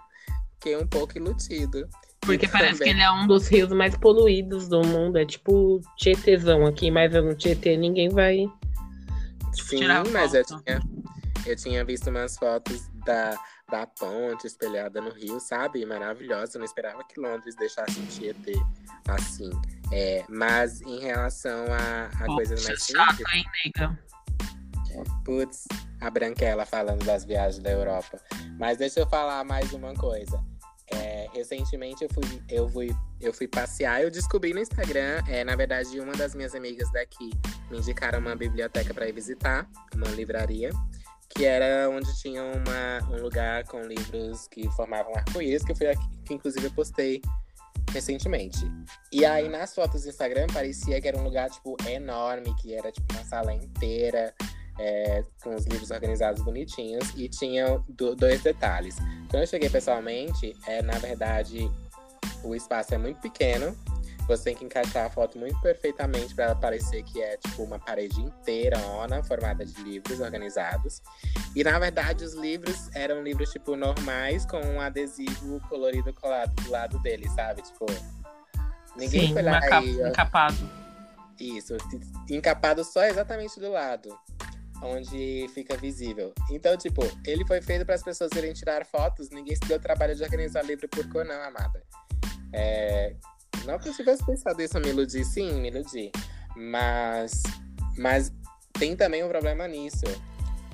Fiquei 0.65 0.79
um 0.79 0.87
pouco 0.87 1.19
iludido. 1.19 1.87
Porque 2.21 2.49
parece 2.49 2.79
também... 2.79 2.95
que 2.95 2.99
ele 2.99 3.03
é 3.03 3.11
um 3.13 3.27
dos 3.27 3.49
rios 3.49 3.71
mais 3.71 3.95
poluídos 3.99 4.67
do 4.67 4.81
mundo. 4.83 5.19
É 5.19 5.27
tipo 5.27 5.79
Tietezão 5.99 6.65
aqui, 6.65 6.91
mas 6.91 7.13
no 7.13 7.35
Tietê 7.35 7.77
ninguém 7.77 8.09
vai. 8.09 8.47
Sim, 9.53 9.81
mas 10.11 10.33
eu 10.33 10.43
tinha, 10.43 10.81
eu 11.45 11.55
tinha 11.55 11.85
visto 11.85 12.09
umas 12.09 12.39
fotos 12.39 12.89
da, 13.05 13.39
da 13.71 13.87
ponte 13.87 14.47
espelhada 14.47 15.03
no 15.03 15.11
rio, 15.11 15.39
sabe? 15.39 15.85
Maravilhosa. 15.85 16.57
Eu 16.57 16.61
não 16.61 16.65
esperava 16.65 17.05
que 17.05 17.21
Londres 17.21 17.55
deixasse 17.57 18.01
o 18.01 18.07
Tietê 18.07 18.55
assim. 19.07 19.51
É, 19.93 20.25
mas 20.31 20.81
em 20.81 20.99
relação 20.99 21.67
a, 21.67 22.07
a 22.07 22.25
Pô, 22.25 22.37
coisas 22.37 22.65
mais 22.65 22.87
chato, 22.87 23.23
hein, 23.35 23.45
nega? 23.67 23.99
Putz, 25.27 25.67
a 26.01 26.09
Branquela 26.09 26.65
falando 26.65 27.05
das 27.05 27.23
viagens 27.27 27.63
da 27.63 27.71
Europa. 27.71 28.19
Mas 28.59 28.79
deixa 28.79 29.01
eu 29.01 29.07
falar 29.07 29.45
mais 29.45 29.71
uma 29.75 29.93
coisa. 29.93 30.43
É, 31.25 31.29
recentemente 31.33 32.05
eu 32.05 32.11
fui, 32.11 32.43
eu, 32.49 32.69
fui, 32.69 32.97
eu 33.21 33.33
fui 33.33 33.49
passear, 33.49 34.03
eu 34.03 34.11
descobri 34.11 34.53
no 34.53 34.61
Instagram, 34.61 35.23
é, 35.29 35.43
na 35.43 35.57
verdade, 35.57 35.99
uma 35.99 36.13
das 36.13 36.35
minhas 36.35 36.55
amigas 36.55 36.91
daqui 36.93 37.31
me 37.71 37.79
indicaram 37.79 38.19
uma 38.19 38.37
biblioteca 38.37 38.93
para 38.93 39.09
ir 39.09 39.13
visitar, 39.13 39.67
uma 39.95 40.09
livraria, 40.09 40.71
que 41.31 41.45
era 41.45 41.89
onde 41.89 42.15
tinha 42.21 42.43
uma, 42.43 43.11
um 43.11 43.23
lugar 43.23 43.65
com 43.65 43.81
livros 43.83 44.47
que 44.49 44.69
formavam 44.73 45.15
arco-íris, 45.15 45.65
que 45.65 45.75
foi 45.75 45.89
aqui, 45.89 46.19
que 46.25 46.35
inclusive 46.35 46.67
eu 46.67 46.73
postei 46.73 47.23
recentemente. 47.91 48.61
E 49.11 49.25
aí 49.25 49.49
nas 49.49 49.75
fotos 49.75 50.03
do 50.03 50.09
Instagram 50.09 50.47
parecia 50.53 51.01
que 51.01 51.09
era 51.09 51.19
um 51.19 51.25
lugar, 51.25 51.49
tipo, 51.49 51.77
enorme, 51.89 52.55
que 52.57 52.75
era 52.75 52.93
tipo 52.93 53.13
uma 53.15 53.25
sala 53.25 53.53
inteira 53.53 54.35
é, 54.79 55.25
com 55.43 55.55
os 55.55 55.67
livros 55.67 55.91
organizados 55.91 56.43
bonitinhos 56.43 57.13
e 57.17 57.29
tinham 57.29 57.85
do, 57.89 58.15
dois 58.15 58.43
detalhes. 58.43 58.97
Quando 59.31 59.43
eu 59.43 59.47
cheguei 59.47 59.71
pessoalmente, 59.71 60.57
é 60.67 60.83
na 60.83 60.99
verdade 60.99 61.71
o 62.43 62.55
espaço 62.55 62.95
é 62.95 62.99
muito 62.99 63.21
pequeno. 63.21 63.77
Você 64.27 64.45
tem 64.45 64.57
que 64.57 64.65
encaixar 64.65 65.05
a 65.05 65.11
foto 65.11 65.39
muito 65.39 65.61
perfeitamente 65.61 66.35
para 66.35 66.55
parecer 66.55 67.03
que 67.03 67.23
é 67.23 67.37
tipo 67.37 67.63
uma 67.63 67.79
parede 67.79 68.19
inteira, 68.23 68.79
ona, 68.87 69.23
formada 69.23 69.67
de 69.67 69.83
livros 69.83 70.19
organizados. 70.21 71.03
E 71.55 71.63
na 71.63 71.79
verdade 71.79 72.25
os 72.25 72.33
livros 72.33 72.89
eram 72.95 73.23
livros 73.23 73.51
tipo 73.51 73.77
normais 73.77 74.47
com 74.47 74.59
um 74.61 74.81
adesivo 74.81 75.61
colorido 75.69 76.13
colado 76.15 76.55
do 76.63 76.71
lado 76.71 76.99
dele, 77.01 77.29
sabe? 77.31 77.61
Tipo, 77.63 77.85
ninguém 78.97 79.29
Sim, 79.29 79.33
foi 79.35 79.43
lá 79.43 79.61
e... 79.83 80.09
encapado. 80.09 80.85
Isso, 81.39 81.77
encapado 82.31 82.83
só 82.83 83.05
exatamente 83.05 83.61
do 83.61 83.71
lado 83.71 84.17
onde 84.85 85.49
fica 85.55 85.77
visível. 85.77 86.33
Então, 86.51 86.77
tipo, 86.77 87.03
ele 87.27 87.45
foi 87.47 87.61
feito 87.63 87.85
para 87.87 87.95
as 87.95 88.03
pessoas 88.03 88.31
irem 88.33 88.53
tirar 88.53 88.85
fotos, 88.85 89.31
ninguém 89.31 89.57
se 89.57 89.63
deu 89.67 89.79
o 89.79 89.81
trabalho 89.81 90.15
de 90.15 90.23
organizar 90.23 90.63
livro 90.63 90.89
por 90.89 91.09
cor, 91.11 91.25
não, 91.25 91.43
amada. 91.43 91.83
É... 92.53 93.17
Não 93.65 93.79
que 93.79 93.89
eu 93.89 93.95
tivesse 93.95 94.25
pensado 94.25 94.61
isso, 94.61 94.79
me 94.79 94.89
iludi, 94.89 95.25
sim, 95.25 95.61
me 95.61 95.71
iludi. 95.71 96.13
Mas, 96.55 97.43
mas 97.97 98.31
tem 98.79 98.95
também 98.95 99.25
um 99.25 99.29
problema 99.29 99.67
nisso. 99.67 100.05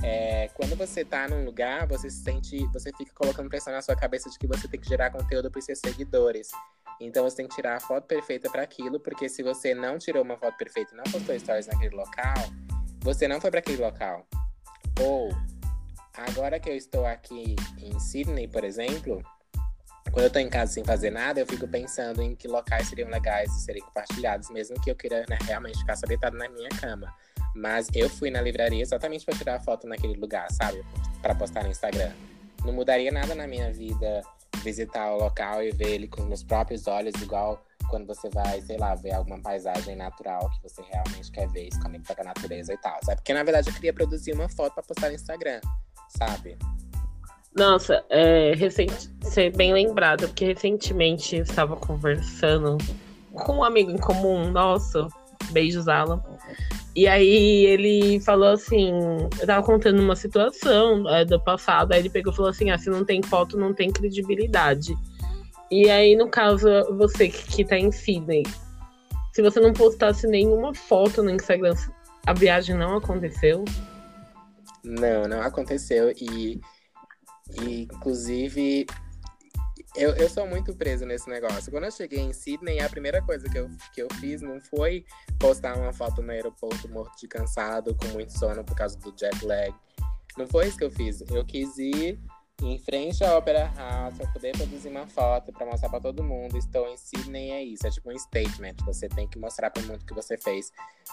É, 0.03 0.49
quando 0.55 0.75
você 0.77 1.05
tá 1.05 1.29
num 1.29 1.45
lugar, 1.45 1.87
você 1.87 2.09
se 2.09 2.23
sente, 2.23 2.67
você 2.73 2.91
fica 2.97 3.13
colocando 3.15 3.49
pressão 3.49 3.73
na 3.73 3.83
sua 3.83 3.95
cabeça 3.95 4.31
de 4.31 4.39
que 4.39 4.47
você 4.47 4.67
tem 4.67 4.81
que 4.81 4.89
gerar 4.89 5.11
conteúdo 5.11 5.51
para 5.51 5.61
seus 5.61 5.79
seguidores. 5.79 6.49
Então 6.99 7.23
você 7.23 7.37
tem 7.37 7.49
que 7.49 7.55
tirar 7.55 7.77
a 7.77 7.81
foto 7.81 8.07
perfeita 8.07 8.51
para 8.51 8.63
aquilo, 8.63 8.99
porque 8.99 9.29
se 9.29 9.43
você 9.43 9.75
não 9.75 9.99
tirou 9.99 10.23
uma 10.23 10.37
foto 10.39 10.57
perfeita 10.57 10.95
e 10.95 10.97
não 10.97 11.05
postou 11.05 11.39
stories 11.39 11.67
naquele 11.67 11.95
local, 11.95 12.35
você 13.01 13.27
não 13.27 13.41
foi 13.41 13.51
para 13.51 13.61
aquele 13.61 13.83
local. 13.83 14.27
Ou, 15.01 15.31
agora 16.15 16.61
que 16.61 16.69
eu 16.69 16.77
estou 16.77 17.07
aqui 17.07 17.57
em 17.79 17.99
Sydney, 17.99 18.49
por 18.49 18.65
exemplo, 18.65 19.23
quando 20.13 20.25
eu 20.25 20.27
estou 20.27 20.43
em 20.43 20.51
casa 20.51 20.73
sem 20.73 20.85
fazer 20.85 21.11
nada, 21.11 21.41
eu 21.41 21.47
fico 21.47 21.69
pensando 21.69 22.23
em 22.23 22.35
que 22.35 22.49
locais 22.49 22.89
seriam 22.89 23.09
legais 23.09 23.51
de 23.51 23.61
serem 23.63 23.83
compartilhados, 23.83 24.51
mesmo 24.51 24.81
que 24.81 24.91
eu 24.91 24.97
queira 24.97 25.25
né, 25.29 25.39
realmente 25.43 25.79
ficar 25.79 25.97
só 25.97 26.07
deitado 26.07 26.37
na 26.37 26.49
minha 26.49 26.69
cama. 26.71 27.15
Mas 27.55 27.89
eu 27.95 28.09
fui 28.09 28.31
na 28.31 28.41
livraria 28.41 28.83
exatamente 28.83 29.25
para 29.25 29.37
tirar 29.37 29.61
foto 29.61 29.87
naquele 29.87 30.15
lugar, 30.15 30.51
sabe? 30.51 30.85
Para 31.23 31.35
postar 31.35 31.65
no 31.65 31.71
Instagram. 31.71 32.13
Não 32.65 32.73
mudaria 32.73 33.11
nada 33.11 33.35
na 33.35 33.47
minha 33.47 33.73
vida 33.73 34.23
visitar 34.63 35.13
o 35.13 35.19
local 35.19 35.63
e 35.63 35.71
ver 35.71 35.91
ele 35.91 36.09
com 36.09 36.23
os 36.23 36.29
meus 36.29 36.43
próprios 36.43 36.87
olhos, 36.87 37.15
igual 37.23 37.65
quando 37.91 38.07
você 38.07 38.31
vai, 38.31 38.61
sei 38.63 38.79
lá, 38.79 38.95
ver 38.95 39.13
alguma 39.13 39.41
paisagem 39.41 39.97
natural 39.97 40.49
que 40.51 40.63
você 40.63 40.81
realmente 40.81 41.31
quer 41.31 41.49
ver, 41.49 41.69
se 41.73 41.81
conectar 41.81 42.15
com 42.15 42.23
a 42.23 42.25
natureza 42.27 42.73
e 42.73 42.79
tal, 42.79 42.99
sabe? 43.03 43.17
Porque 43.17 43.35
na 43.35 43.43
verdade 43.43 43.69
eu 43.69 43.75
queria 43.75 43.93
produzir 43.93 44.33
uma 44.33 44.49
foto 44.49 44.73
para 44.75 44.83
postar 44.85 45.09
no 45.09 45.15
Instagram, 45.15 45.61
sabe? 46.09 46.57
Nossa, 47.55 48.05
é, 48.09 48.55
recente, 48.55 49.11
ser 49.23 49.55
bem 49.55 49.73
lembrado, 49.73 50.29
porque 50.29 50.45
recentemente 50.45 51.37
eu 51.37 51.43
estava 51.43 51.77
conversando 51.77 52.79
com 53.33 53.57
um 53.57 53.65
amigo 53.65 53.91
em 53.91 53.99
comum 53.99 54.51
nosso, 54.51 55.09
beijos, 55.51 55.89
Alan. 55.89 56.23
E 56.95 57.09
aí 57.09 57.67
ele 57.67 58.21
falou 58.21 58.49
assim, 58.49 58.93
eu 59.41 59.47
tava 59.47 59.65
contando 59.67 60.01
uma 60.01 60.15
situação 60.15 61.09
é, 61.09 61.25
do 61.25 61.41
passado, 61.41 61.93
aí 61.93 62.01
ele 62.01 62.11
pegou 62.11 62.33
e 62.33 62.37
falou 62.37 62.51
assim, 62.51 62.71
ah, 62.71 62.79
se 62.79 62.89
não 62.89 63.05
tem 63.05 63.21
foto, 63.23 63.57
não 63.57 63.75
tem 63.75 63.91
credibilidade. 63.91 64.97
E 65.71 65.89
aí, 65.89 66.17
no 66.17 66.29
caso, 66.29 66.69
você 66.97 67.29
que 67.29 67.65
tá 67.65 67.79
em 67.79 67.93
Sydney, 67.93 68.43
se 69.33 69.41
você 69.41 69.61
não 69.61 69.73
postasse 69.73 70.27
nenhuma 70.27 70.75
foto 70.75 71.23
no 71.23 71.31
Instagram, 71.31 71.75
a 72.27 72.33
viagem 72.33 72.77
não 72.77 72.97
aconteceu? 72.97 73.65
Não, 74.83 75.29
não 75.29 75.41
aconteceu. 75.41 76.11
E, 76.11 76.61
e 77.63 77.83
inclusive, 77.83 78.87
eu, 79.95 80.11
eu 80.17 80.29
sou 80.29 80.47
muito 80.47 80.75
preso 80.75 81.07
nesse 81.07 81.29
negócio. 81.29 81.71
Quando 81.71 81.85
eu 81.85 81.93
cheguei 81.93 82.19
em 82.19 82.33
Sydney, 82.33 82.81
a 82.81 82.89
primeira 82.89 83.23
coisa 83.23 83.49
que 83.49 83.59
eu, 83.59 83.71
que 83.95 84.03
eu 84.03 84.09
fiz 84.21 84.43
não 84.43 84.61
foi 84.61 85.05
postar 85.39 85.77
uma 85.77 85.93
foto 85.93 86.21
no 86.21 86.33
aeroporto 86.33 86.89
morto 86.89 87.17
de 87.21 87.29
cansado, 87.29 87.95
com 87.95 88.07
muito 88.09 88.37
sono 88.37 88.65
por 88.65 88.77
causa 88.77 88.99
do 88.99 89.15
jet 89.17 89.45
lag. 89.45 89.73
Não 90.37 90.47
foi 90.49 90.67
isso 90.67 90.79
que 90.79 90.85
eu 90.85 90.91
fiz. 90.91 91.21
Eu 91.31 91.45
quis 91.45 91.79
ir 91.79 92.19
em 92.63 92.79
frente 92.79 93.25
à 93.25 93.37
Opera 93.37 93.73
House 93.77 94.17
para 94.17 94.27
poder 94.29 94.53
produzir 94.53 94.89
uma 94.89 95.07
foto 95.07 95.53
para 95.53 95.67
mostrar 95.67 95.89
para 95.89 96.01
todo 96.01 96.23
mundo. 96.23 96.57
Estou 96.57 96.87
em 96.89 96.97
Sydney, 96.97 97.51
é 97.51 97.65
isso. 97.65 97.87
É 97.87 97.91
tipo 97.91 98.11
um 98.11 98.19
statement. 98.19 98.75
Você 98.85 99.09
tem 99.09 99.27
que 99.27 99.39
mostrar 99.39 99.71
para 99.71 99.83
o 99.83 99.87
mundo 99.87 100.05
que 100.05 100.15
você 100.15 100.37
fez. 100.37 100.71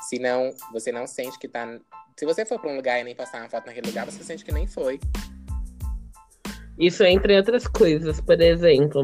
Senão, 0.09 0.51
você 0.71 0.91
não 0.91 1.07
sente 1.07 1.39
que 1.39 1.47
tá. 1.47 1.79
Se 2.17 2.25
você 2.25 2.45
for 2.45 2.59
para 2.59 2.71
um 2.71 2.75
lugar 2.75 2.99
e 2.99 3.03
nem 3.03 3.15
postar 3.15 3.39
uma 3.39 3.49
foto 3.49 3.67
naquele 3.67 3.87
lugar, 3.87 4.05
você 4.05 4.23
sente 4.23 4.43
que 4.43 4.51
nem 4.51 4.67
foi. 4.67 4.99
Isso 6.77 7.03
entre 7.03 7.35
outras 7.37 7.67
coisas, 7.67 8.21
por 8.21 8.39
exemplo. 8.39 9.03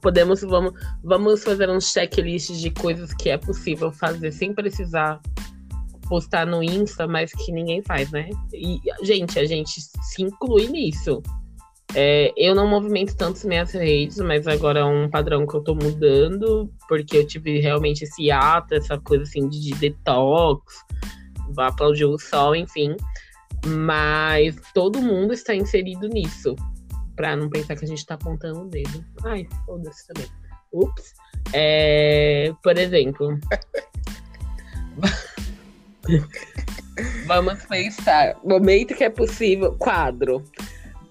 Podemos, 0.00 0.40
vamos, 0.40 0.72
vamos 1.04 1.44
fazer 1.44 1.68
um 1.68 1.80
checklist 1.80 2.52
de 2.52 2.70
coisas 2.70 3.12
que 3.12 3.28
é 3.28 3.36
possível 3.36 3.92
fazer 3.92 4.32
sem 4.32 4.54
precisar 4.54 5.20
postar 6.08 6.46
no 6.46 6.62
Insta, 6.62 7.06
mas 7.06 7.32
que 7.32 7.52
ninguém 7.52 7.82
faz, 7.82 8.10
né? 8.10 8.28
E, 8.52 8.80
gente, 9.02 9.38
a 9.38 9.44
gente 9.44 9.80
se 9.80 10.22
inclui 10.22 10.68
nisso. 10.68 11.22
É, 11.94 12.32
eu 12.36 12.54
não 12.54 12.68
movimento 12.68 13.16
tanto 13.16 13.36
as 13.36 13.44
minhas 13.44 13.72
redes, 13.72 14.18
mas 14.18 14.46
agora 14.46 14.80
é 14.80 14.84
um 14.84 15.08
padrão 15.08 15.46
que 15.46 15.54
eu 15.54 15.62
tô 15.62 15.74
mudando, 15.74 16.70
porque 16.88 17.16
eu 17.16 17.26
tive 17.26 17.58
realmente 17.60 18.04
esse 18.04 18.30
ato, 18.30 18.74
essa 18.74 18.98
coisa 18.98 19.22
assim 19.22 19.48
de, 19.48 19.60
de 19.60 19.74
detox, 19.74 20.84
aplaudir 21.56 22.04
o 22.04 22.18
sol, 22.18 22.54
enfim. 22.54 22.96
Mas 23.64 24.56
todo 24.74 25.00
mundo 25.00 25.32
está 25.32 25.54
inserido 25.54 26.08
nisso, 26.08 26.54
pra 27.14 27.34
não 27.36 27.48
pensar 27.48 27.76
que 27.76 27.84
a 27.84 27.88
gente 27.88 28.04
tá 28.04 28.14
apontando 28.14 28.62
o 28.62 28.68
dedo. 28.68 29.04
Ai, 29.24 29.46
foda-se 29.64 30.06
também. 30.08 30.28
Ups. 30.72 31.14
É, 31.52 32.52
por 32.62 32.76
exemplo. 32.76 33.38
Vamos 37.26 37.64
pensar. 37.66 38.36
Momento 38.44 38.94
que 38.94 39.04
é 39.04 39.10
possível. 39.10 39.74
Quadro. 39.78 40.44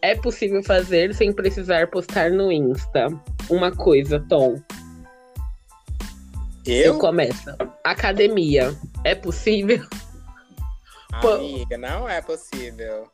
É 0.02 0.16
possível 0.16 0.64
fazer 0.64 1.14
sem 1.14 1.34
precisar 1.34 1.88
postar 1.88 2.32
no 2.32 2.52
Insta. 2.52 3.08
Uma 3.50 3.72
coisa, 3.72 4.20
Tom. 4.30 4.62
Eu? 6.66 6.94
Eu 6.94 7.00
começo. 7.00 7.50
Academia. 7.84 8.76
É 9.04 9.16
possível? 9.16 9.86
Amiga, 11.12 11.78
não 11.78 12.10
é 12.10 12.22
possível. 12.22 13.10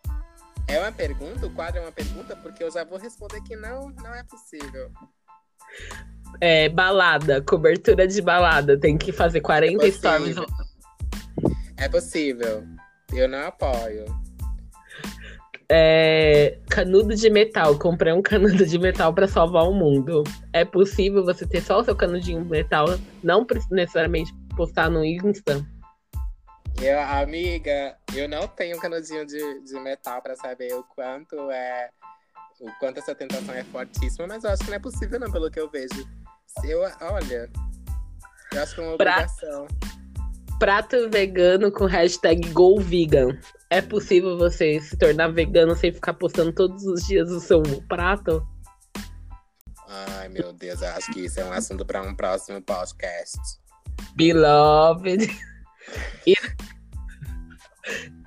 É 0.68 0.80
uma 0.80 0.92
pergunta? 0.92 1.46
O 1.46 1.52
quadro 1.52 1.80
é 1.80 1.82
uma 1.82 1.92
pergunta? 1.92 2.36
Porque 2.36 2.64
eu 2.64 2.72
já 2.72 2.84
vou 2.84 2.98
responder 2.98 3.42
que 3.42 3.56
não, 3.56 3.90
não 3.90 4.14
é 4.16 4.24
possível. 4.24 4.90
É, 6.40 6.70
balada, 6.70 7.42
cobertura 7.42 8.08
de 8.08 8.22
balada. 8.22 8.80
Tem 8.80 8.98
que 8.98 9.12
fazer 9.12 9.42
40 9.42 9.86
é 9.86 9.92
stories 9.92 10.36
é 11.82 11.90
possível. 11.90 12.64
Eu 13.12 13.28
não 13.28 13.48
apoio. 13.48 14.06
É, 15.68 16.60
canudo 16.70 17.16
de 17.16 17.30
metal. 17.30 17.78
Comprei 17.80 18.14
um 18.14 18.22
canudo 18.22 18.66
de 18.66 18.78
metal 18.78 19.14
para 19.14 19.28
salvar 19.28 19.64
o 19.68 19.74
mundo. 19.74 20.24
É 20.54 20.64
possível 20.64 21.26
você 21.26 21.46
ter 21.48 21.62
só 21.62 21.80
o 21.80 21.84
seu 21.84 21.96
canudinho 21.96 22.44
de 22.44 22.50
metal, 22.50 22.86
não 23.24 23.46
necessariamente 23.72 24.32
postar 24.56 24.90
no 24.90 25.04
Insta? 25.04 25.66
Eu, 26.80 27.00
amiga, 27.00 27.98
eu 28.16 28.30
não 28.30 28.48
tenho 28.48 28.80
canudinho 28.80 29.26
de, 29.26 29.64
de 29.64 29.80
metal 29.80 30.22
para 30.22 30.36
saber 30.36 30.74
o 30.74 30.84
quanto 30.84 31.50
é. 31.50 31.90
O 32.60 32.72
quanto 32.80 33.00
essa 33.00 33.16
tentação 33.16 33.56
é 33.56 33.64
fortíssima, 33.64 34.28
mas 34.28 34.44
eu 34.44 34.52
acho 34.52 34.64
que 34.64 34.70
não 34.70 34.78
é 34.78 34.80
possível, 34.80 35.20
não, 35.20 35.32
pelo 35.32 35.50
que 35.50 35.60
eu 35.60 35.70
vejo. 35.70 36.08
Eu, 36.64 36.82
olha, 37.02 37.50
eu 38.54 38.62
acho 38.62 38.76
que 38.76 38.82
é 38.82 38.84
uma 38.84 38.94
obrigação. 38.94 39.68
Prato 40.62 41.10
vegano 41.10 41.72
com 41.72 41.86
hashtag 41.86 42.48
GoVegan. 42.50 43.36
É 43.72 43.82
possível 43.82 44.38
você 44.38 44.80
se 44.80 44.96
tornar 44.96 45.30
vegano 45.30 45.76
sem 45.76 45.92
ficar 45.92 46.14
postando 46.14 46.54
todos 46.54 46.86
os 46.86 47.04
dias 47.08 47.32
o 47.32 47.40
seu 47.40 47.64
prato? 47.90 48.48
Ai, 49.88 50.30
meu 50.30 50.54
Deus, 50.54 50.84
eu 50.84 50.90
acho 50.90 51.12
que 51.14 51.22
isso 51.22 51.40
é 51.40 51.46
um 51.46 51.52
assunto 51.52 51.84
para 51.84 52.04
um 52.04 52.14
próximo 52.14 52.62
podcast. 52.62 53.40
Beloved. 54.16 55.28
Ir, 56.28 56.56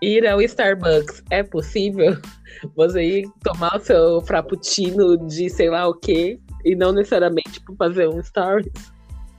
ir 0.02 0.26
ao 0.26 0.42
Starbucks 0.42 1.22
é 1.30 1.44
possível? 1.44 2.20
Você 2.74 3.00
ir 3.00 3.30
tomar 3.44 3.76
o 3.76 3.80
seu 3.80 4.20
frappuccino 4.22 5.24
de 5.28 5.48
sei 5.48 5.70
lá 5.70 5.86
o 5.86 5.94
quê 5.94 6.40
e 6.64 6.74
não 6.74 6.90
necessariamente 6.90 7.60
para 7.60 7.76
fazer 7.76 8.08
um 8.08 8.20
stories? 8.20 8.72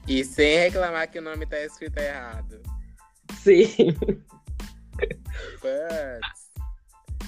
E 0.08 0.24
sem 0.24 0.60
reclamar 0.60 1.10
que 1.10 1.18
o 1.18 1.22
nome 1.22 1.44
tá 1.44 1.60
escrito 1.60 1.98
errado. 1.98 2.75
Sim. 3.42 3.96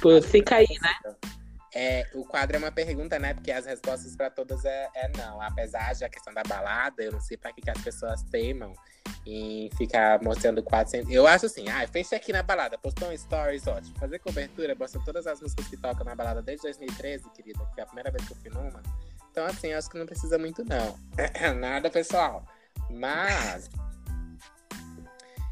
Putz. 0.00 0.26
fica 0.26 0.56
aí, 0.56 0.66
né? 0.80 1.16
É, 1.74 2.08
o 2.14 2.24
quadro 2.24 2.56
é 2.56 2.58
uma 2.58 2.72
pergunta, 2.72 3.18
né? 3.18 3.34
Porque 3.34 3.52
as 3.52 3.66
respostas 3.66 4.16
para 4.16 4.30
todas 4.30 4.64
é, 4.64 4.88
é, 4.94 5.08
não. 5.16 5.40
Apesar 5.40 5.94
de 5.94 6.04
a 6.04 6.08
questão 6.08 6.32
da 6.32 6.42
balada, 6.42 7.02
eu 7.02 7.12
não 7.12 7.20
sei 7.20 7.36
para 7.36 7.52
que, 7.52 7.60
que 7.60 7.70
as 7.70 7.80
pessoas 7.82 8.22
teimam 8.24 8.72
em 9.26 9.70
ficar 9.76 10.22
mostrando 10.22 10.62
400. 10.62 11.12
Eu 11.12 11.26
acho 11.26 11.46
assim, 11.46 11.68
ah, 11.68 11.86
fez 11.86 12.12
aqui 12.12 12.32
na 12.32 12.42
balada, 12.42 12.78
postou 12.78 13.10
um 13.10 13.16
stories, 13.16 13.66
ótimo. 13.66 13.98
Fazer 13.98 14.18
cobertura, 14.18 14.74
mostra 14.74 15.00
todas 15.04 15.26
as 15.26 15.40
músicas 15.40 15.68
que 15.68 15.76
tocam 15.76 16.04
na 16.04 16.14
balada 16.14 16.40
desde 16.40 16.62
2013, 16.62 17.30
querida, 17.30 17.60
que 17.74 17.80
é 17.80 17.82
a 17.82 17.86
primeira 17.86 18.10
vez 18.10 18.26
que 18.26 18.32
eu 18.32 18.36
fui 18.38 18.50
numa. 18.50 18.82
Então, 19.30 19.44
assim, 19.44 19.72
acho 19.72 19.90
que 19.90 19.98
não 19.98 20.06
precisa 20.06 20.38
muito, 20.38 20.64
não. 20.64 20.98
Nada, 21.60 21.90
pessoal. 21.90 22.44
Mas 22.90 23.68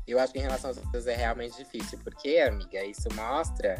eu 0.06 0.18
acho 0.18 0.32
que 0.32 0.38
em 0.38 0.42
relação 0.42 0.70
às 0.70 0.76
outras 0.76 1.06
é 1.06 1.14
realmente 1.14 1.56
difícil, 1.56 1.98
porque, 2.02 2.38
amiga, 2.38 2.84
isso 2.84 3.08
mostra 3.14 3.76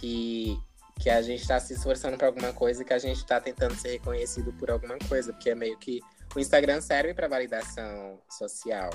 que, 0.00 0.58
que 1.00 1.10
a 1.10 1.20
gente 1.22 1.42
está 1.42 1.60
se 1.60 1.74
esforçando 1.74 2.16
por 2.16 2.26
alguma 2.26 2.52
coisa 2.52 2.82
e 2.82 2.84
que 2.84 2.94
a 2.94 2.98
gente 2.98 3.18
está 3.18 3.40
tentando 3.40 3.74
ser 3.74 3.92
reconhecido 3.92 4.52
por 4.54 4.70
alguma 4.70 4.98
coisa, 5.08 5.32
porque 5.32 5.50
é 5.50 5.54
meio 5.54 5.78
que 5.78 6.00
o 6.34 6.40
Instagram 6.40 6.80
serve 6.80 7.14
para 7.14 7.28
validação 7.28 8.20
social. 8.30 8.90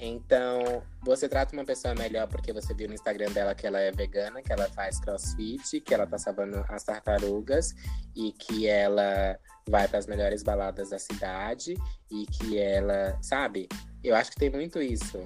Então, 0.00 0.82
você 1.02 1.28
trata 1.28 1.52
uma 1.52 1.64
pessoa 1.64 1.92
melhor 1.92 2.28
porque 2.28 2.52
você 2.52 2.72
viu 2.72 2.86
no 2.86 2.94
Instagram 2.94 3.32
dela 3.32 3.52
que 3.52 3.66
ela 3.66 3.80
é 3.80 3.90
vegana, 3.90 4.40
que 4.40 4.52
ela 4.52 4.68
faz 4.68 5.00
crossfit, 5.00 5.80
que 5.80 5.92
ela 5.92 6.06
tá 6.06 6.16
salvando 6.16 6.64
as 6.68 6.84
tartarugas 6.84 7.74
e 8.14 8.30
que 8.32 8.68
ela 8.68 9.36
vai 9.68 9.88
para 9.88 9.98
as 9.98 10.06
melhores 10.06 10.44
baladas 10.44 10.90
da 10.90 11.00
cidade 11.00 11.74
e 12.10 12.26
que 12.26 12.58
ela, 12.58 13.18
sabe? 13.20 13.68
Eu 14.04 14.14
acho 14.14 14.30
que 14.30 14.36
tem 14.36 14.50
muito 14.50 14.80
isso. 14.80 15.18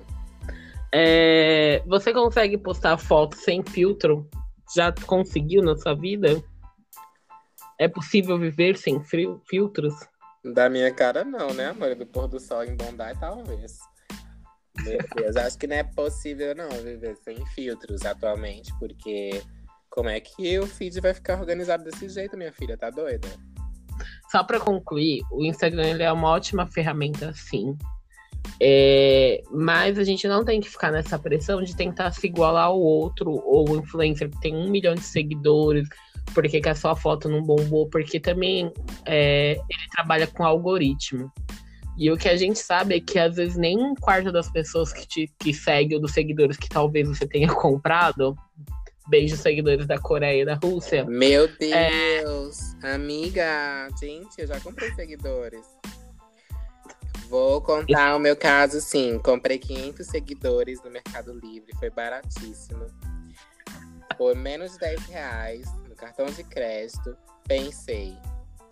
É, 0.94 1.82
você 1.86 2.12
consegue 2.12 2.58
postar 2.58 2.98
foto 2.98 3.36
sem 3.36 3.62
filtro? 3.64 4.28
Já 4.74 4.92
conseguiu 5.06 5.62
na 5.62 5.76
sua 5.76 5.94
vida? 5.94 6.42
É 7.78 7.88
possível 7.88 8.38
viver 8.38 8.76
sem 8.76 9.02
filtros? 9.02 9.94
Da 10.44 10.68
minha 10.68 10.92
cara, 10.92 11.24
não, 11.24 11.54
né, 11.54 11.68
amor? 11.68 11.94
Do 11.94 12.06
pôr 12.06 12.28
do 12.28 12.38
sol 12.38 12.64
em 12.64 12.76
Bondi, 12.76 13.18
talvez. 13.18 13.78
Meu 14.84 14.98
Deus, 15.16 15.36
acho 15.36 15.58
que 15.58 15.66
não 15.66 15.76
é 15.76 15.84
possível, 15.84 16.54
não, 16.54 16.68
viver 16.70 17.16
sem 17.16 17.44
filtros 17.46 18.04
atualmente, 18.04 18.72
porque 18.78 19.42
como 19.90 20.08
é 20.08 20.18
que 20.18 20.58
o 20.58 20.66
feed 20.66 21.00
vai 21.00 21.12
ficar 21.12 21.38
organizado 21.38 21.84
desse 21.84 22.08
jeito, 22.08 22.36
minha 22.36 22.52
filha? 22.52 22.76
Tá 22.76 22.90
doida? 22.90 23.28
Só 24.30 24.42
para 24.42 24.58
concluir, 24.58 25.20
o 25.30 25.44
Instagram 25.44 25.90
ele 25.90 26.02
é 26.02 26.10
uma 26.10 26.28
ótima 26.28 26.66
ferramenta, 26.66 27.32
sim. 27.34 27.76
É, 28.64 29.42
mas 29.50 29.98
a 29.98 30.04
gente 30.04 30.28
não 30.28 30.44
tem 30.44 30.60
que 30.60 30.70
ficar 30.70 30.92
nessa 30.92 31.18
pressão 31.18 31.60
de 31.60 31.74
tentar 31.74 32.12
se 32.12 32.28
igualar 32.28 32.66
ao 32.66 32.80
outro, 32.80 33.32
ou 33.44 33.68
o 33.68 33.76
influencer 33.76 34.30
que 34.30 34.40
tem 34.40 34.54
um 34.54 34.70
milhão 34.70 34.94
de 34.94 35.02
seguidores, 35.02 35.88
porque 36.32 36.60
que 36.60 36.68
a 36.68 36.74
sua 36.74 36.94
foto 36.94 37.28
não 37.28 37.42
bombou, 37.42 37.88
porque 37.88 38.20
também 38.20 38.72
é, 39.04 39.54
ele 39.54 39.88
trabalha 39.90 40.28
com 40.28 40.44
algoritmo. 40.44 41.28
E 41.98 42.08
o 42.08 42.16
que 42.16 42.28
a 42.28 42.36
gente 42.36 42.60
sabe 42.60 42.94
é 42.94 43.00
que 43.00 43.18
às 43.18 43.34
vezes 43.34 43.56
nem 43.56 43.76
um 43.76 43.96
quarto 43.96 44.30
das 44.30 44.48
pessoas 44.48 44.92
que 44.92 45.08
te 45.08 45.32
que 45.40 45.52
segue 45.52 45.96
ou 45.96 46.00
dos 46.00 46.12
seguidores 46.12 46.56
que 46.56 46.68
talvez 46.68 47.08
você 47.08 47.26
tenha 47.26 47.48
comprado, 47.52 48.36
beijo 49.08 49.36
seguidores 49.36 49.88
da 49.88 49.98
Coreia 49.98 50.42
e 50.42 50.46
da 50.46 50.54
Rússia. 50.54 51.04
Meu 51.04 51.50
é, 51.60 52.20
Deus, 52.22 52.76
é... 52.84 52.94
amiga, 52.94 53.88
gente, 54.00 54.38
eu 54.38 54.46
já 54.46 54.60
comprei 54.60 54.92
seguidores. 54.92 55.66
Vou 57.32 57.62
contar 57.62 58.14
o 58.14 58.18
meu 58.18 58.36
caso, 58.36 58.78
sim. 58.78 59.18
Comprei 59.18 59.58
500 59.58 60.06
seguidores 60.06 60.82
no 60.82 60.90
Mercado 60.90 61.32
Livre, 61.32 61.74
foi 61.78 61.88
baratíssimo. 61.88 62.84
Por 64.18 64.36
menos 64.36 64.72
de 64.72 64.80
10 64.80 65.06
reais 65.06 65.66
no 65.88 65.96
cartão 65.96 66.26
de 66.26 66.44
crédito. 66.44 67.16
Pensei, 67.48 68.18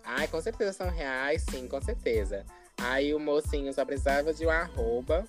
ai, 0.03 0.27
com 0.27 0.39
certeza 0.39 0.73
são 0.73 0.91
reais, 0.91 1.43
sim, 1.49 1.67
com 1.67 1.81
certeza. 1.81 2.45
Aí 2.77 3.15
o 3.15 3.19
mocinho 3.19 3.73
só 3.73 3.83
precisava 3.83 4.31
de 4.31 4.45
um 4.45 4.51
arroba. 4.51 5.25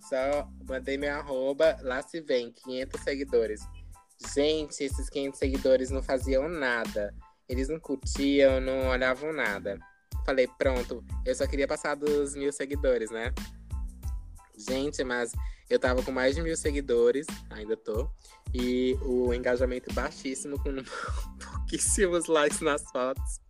Só 0.00 0.48
mandei 0.66 0.96
meu 0.96 1.14
arroba, 1.14 1.76
lá 1.82 2.00
se 2.00 2.22
vem, 2.22 2.50
500 2.52 3.02
seguidores. 3.02 3.60
Gente, 4.34 4.82
esses 4.82 5.10
500 5.10 5.38
seguidores 5.38 5.90
não 5.90 6.02
faziam 6.02 6.48
nada. 6.48 7.14
Eles 7.46 7.68
não 7.68 7.78
curtiam, 7.78 8.62
não 8.62 8.88
olhavam 8.88 9.30
nada. 9.30 9.78
Falei, 10.24 10.48
pronto, 10.58 11.04
eu 11.24 11.34
só 11.34 11.46
queria 11.46 11.68
passar 11.68 11.94
dos 11.94 12.34
mil 12.34 12.52
seguidores, 12.52 13.10
né? 13.10 13.32
Gente, 14.56 15.02
mas 15.02 15.32
eu 15.68 15.78
tava 15.78 16.02
com 16.02 16.12
mais 16.12 16.34
de 16.34 16.42
mil 16.42 16.56
seguidores, 16.56 17.26
ainda 17.50 17.76
tô. 17.76 18.08
E 18.52 18.96
o 19.02 19.34
engajamento 19.34 19.92
baixíssimo, 19.92 20.58
com 20.62 20.70
pouquíssimos 21.52 22.26
likes 22.26 22.60
nas 22.60 22.82
fotos. 22.90 23.40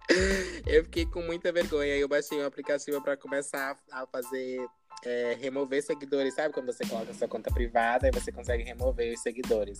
Eu 0.66 0.84
fiquei 0.84 1.06
com 1.06 1.22
muita 1.22 1.52
vergonha. 1.52 1.96
Eu 1.96 2.08
baixei 2.08 2.40
um 2.40 2.46
aplicativo 2.46 3.00
para 3.02 3.16
começar 3.16 3.78
a 3.90 4.06
fazer. 4.06 4.66
É, 5.04 5.36
remover 5.38 5.82
seguidores, 5.82 6.34
sabe? 6.34 6.54
Quando 6.54 6.66
você 6.66 6.86
coloca 6.86 7.12
sua 7.12 7.28
conta 7.28 7.52
privada 7.52 8.08
e 8.08 8.10
você 8.10 8.32
consegue 8.32 8.62
remover 8.62 9.12
os 9.12 9.20
seguidores. 9.20 9.78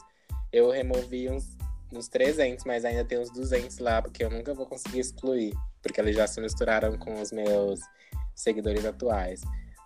Eu 0.53 0.71
removi 0.71 1.31
uns, 1.31 1.57
uns 1.93 2.09
300, 2.09 2.65
mas 2.65 2.85
ainda 2.85 3.05
tem 3.05 3.19
uns 3.19 3.31
200 3.31 3.79
lá, 3.79 4.03
porque 4.03 4.25
eu 4.25 4.31
nunca 4.31 4.53
vou 4.55 4.67
conseguir 4.67 5.01
excluir 5.01 5.55
porque 5.85 6.01
eles 6.01 6.17
já 6.17 6.27
se 6.27 6.41
misturaram 6.41 6.97
com 6.97 7.21
os 7.21 7.31
meus 7.31 7.79
seguidores 8.35 8.85
atuais. 8.87 9.43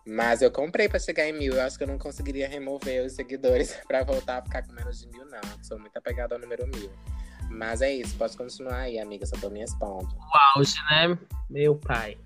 Mas 0.06 0.40
eu 0.40 0.50
comprei 0.50 0.88
para 0.88 1.00
chegar 1.00 1.28
em 1.28 1.32
mil. 1.32 1.54
Eu 1.54 1.62
acho 1.62 1.76
que 1.76 1.82
eu 1.82 1.88
não 1.88 1.98
conseguiria 1.98 2.48
remover 2.48 3.04
os 3.04 3.12
seguidores 3.12 3.76
para 3.86 4.04
voltar 4.04 4.38
a 4.38 4.42
ficar 4.42 4.64
com 4.64 4.72
menos 4.72 5.00
de 5.00 5.08
mil, 5.08 5.26
não. 5.26 5.40
sou 5.62 5.78
muito 5.78 5.96
apegada 5.96 6.36
ao 6.36 6.40
número 6.40 6.66
mil. 6.68 6.90
Mas 7.50 7.82
é 7.82 7.92
isso, 7.92 8.16
pode 8.16 8.36
continuar 8.36 8.78
aí, 8.78 8.98
amiga. 8.98 9.26
Só 9.26 9.36
tô 9.38 9.50
me 9.50 9.62
expondo. 9.62 10.06
O 10.06 10.58
auge, 10.58 10.76
né? 10.90 11.18
Meu 11.50 11.74
pai. 11.74 12.16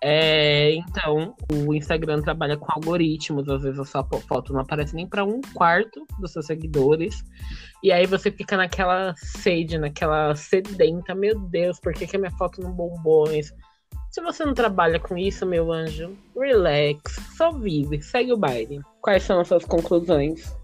É, 0.00 0.72
então, 0.74 1.34
o 1.52 1.74
Instagram 1.74 2.20
trabalha 2.20 2.56
com 2.56 2.66
algoritmos, 2.70 3.48
às 3.48 3.62
vezes 3.62 3.78
a 3.78 3.84
sua 3.84 4.04
foto 4.04 4.52
não 4.52 4.60
aparece 4.60 4.94
nem 4.94 5.06
para 5.06 5.24
um 5.24 5.40
quarto 5.54 6.06
dos 6.18 6.32
seus 6.32 6.46
seguidores. 6.46 7.24
E 7.82 7.90
aí 7.92 8.06
você 8.06 8.30
fica 8.30 8.56
naquela 8.56 9.14
sede, 9.16 9.78
naquela 9.78 10.34
sedenta, 10.34 11.14
meu 11.14 11.38
Deus, 11.38 11.80
por 11.80 11.92
que, 11.92 12.06
que 12.06 12.16
a 12.16 12.18
minha 12.18 12.32
foto 12.32 12.60
não 12.60 12.72
bombou? 12.72 13.26
Se 14.10 14.20
você 14.20 14.44
não 14.44 14.54
trabalha 14.54 15.00
com 15.00 15.16
isso, 15.16 15.44
meu 15.44 15.72
anjo, 15.72 16.16
relax, 16.36 17.16
só 17.36 17.50
vive, 17.50 18.00
segue 18.02 18.32
o 18.32 18.36
baile. 18.36 18.80
Quais 19.00 19.22
são 19.22 19.40
as 19.40 19.48
suas 19.48 19.64
conclusões? 19.64 20.54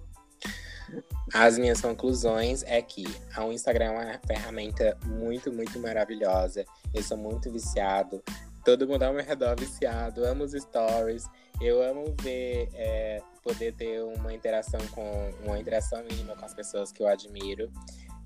As 1.33 1.57
minhas 1.59 1.81
conclusões 1.81 2.65
é 2.65 2.83
que 2.83 3.05
o 3.39 3.53
Instagram 3.53 3.87
é 3.87 3.91
uma 3.91 4.21
ferramenta 4.27 4.97
muito, 5.05 5.53
muito 5.53 5.79
maravilhosa. 5.79 6.65
Eu 6.93 7.03
sou 7.03 7.17
muito 7.17 7.51
viciado. 7.53 8.23
Todo 8.71 8.87
mundo 8.87 9.03
ao 9.03 9.13
meu 9.13 9.25
redor 9.25 9.59
viciado, 9.59 10.25
amo 10.25 10.45
os 10.45 10.53
stories. 10.53 11.29
Eu 11.61 11.83
amo 11.83 12.15
ver, 12.23 12.69
é, 12.75 13.21
poder 13.43 13.75
ter 13.75 14.01
uma 14.01 14.33
interação 14.33 14.79
com 14.93 15.29
uma 15.45 15.59
interação 15.59 16.05
mínima 16.05 16.37
com 16.37 16.45
as 16.45 16.55
pessoas 16.55 16.93
que 16.93 17.03
eu 17.03 17.09
admiro. 17.09 17.69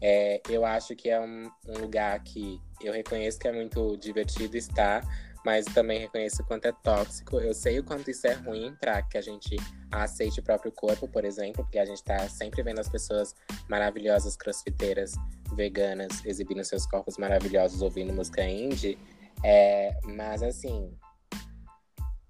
É, 0.03 0.43
eu 0.51 0.67
acho 0.67 0.95
que 0.95 1.09
é 1.09 1.19
um, 1.19 1.51
um, 1.67 1.79
lugar 1.79 2.23
que 2.23 2.61
eu 2.83 2.93
reconheço 2.93 3.39
que 3.39 3.49
é 3.49 3.53
muito 3.53 3.97
divertido 3.97 4.55
estar, 4.59 5.03
mas 5.47 5.65
também 5.65 5.99
reconheço 5.99 6.43
o 6.43 6.45
quanto 6.45 6.67
é 6.67 6.73
tóxico. 6.73 7.41
Eu 7.41 7.55
sei 7.55 7.79
o 7.79 7.83
quanto 7.83 8.11
isso 8.11 8.27
é 8.27 8.35
ruim 8.35 8.77
para 8.79 9.01
que 9.01 9.17
a 9.17 9.23
gente 9.23 9.57
aceite 9.91 10.41
o 10.41 10.43
próprio 10.43 10.71
corpo, 10.71 11.09
por 11.09 11.25
exemplo, 11.25 11.65
porque 11.65 11.79
a 11.79 11.87
gente 11.87 12.01
está 12.01 12.29
sempre 12.29 12.63
vendo 12.63 12.81
as 12.81 12.89
pessoas 12.91 13.35
maravilhosas 13.67 14.37
crossfiteiras 14.37 15.15
veganas 15.55 16.23
exibindo 16.27 16.63
seus 16.65 16.87
corpos 16.87 17.17
maravilhosos 17.17 17.81
ouvindo 17.81 18.13
música 18.13 18.45
indie. 18.45 18.99
É, 19.43 19.99
mas 20.05 20.43
assim, 20.43 20.97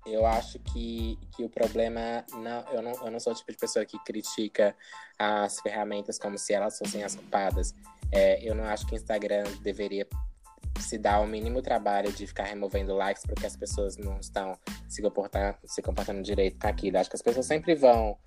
eu 0.06 0.26
acho 0.26 0.58
que, 0.58 1.18
que 1.34 1.44
o 1.44 1.48
problema. 1.48 2.24
Não, 2.32 2.72
eu, 2.72 2.82
não, 2.82 2.92
eu 3.06 3.10
não 3.10 3.20
sou 3.20 3.32
o 3.32 3.36
tipo 3.36 3.50
de 3.50 3.58
pessoa 3.58 3.84
que 3.84 3.98
critica 4.04 4.74
as 5.18 5.60
ferramentas 5.60 6.18
como 6.18 6.38
se 6.38 6.52
elas 6.52 6.78
fossem 6.78 7.02
as 7.02 7.14
culpadas. 7.14 7.74
É, 8.12 8.42
eu 8.42 8.54
não 8.54 8.64
acho 8.64 8.86
que 8.86 8.94
o 8.94 8.96
Instagram 8.96 9.44
deveria 9.62 10.06
se 10.78 10.98
dar 10.98 11.20
o 11.20 11.26
mínimo 11.26 11.62
trabalho 11.62 12.12
de 12.12 12.26
ficar 12.26 12.44
removendo 12.44 12.94
likes 12.94 13.24
porque 13.24 13.46
as 13.46 13.56
pessoas 13.56 13.96
não 13.96 14.18
estão 14.18 14.58
se 14.88 15.00
comportando, 15.00 15.56
se 15.64 15.80
comportando 15.80 16.22
direito 16.22 16.58
com 16.58 16.68
aquilo. 16.68 16.98
Acho 16.98 17.08
que 17.08 17.16
as 17.16 17.22
pessoas 17.22 17.46
sempre 17.46 17.74
vão 17.74 18.18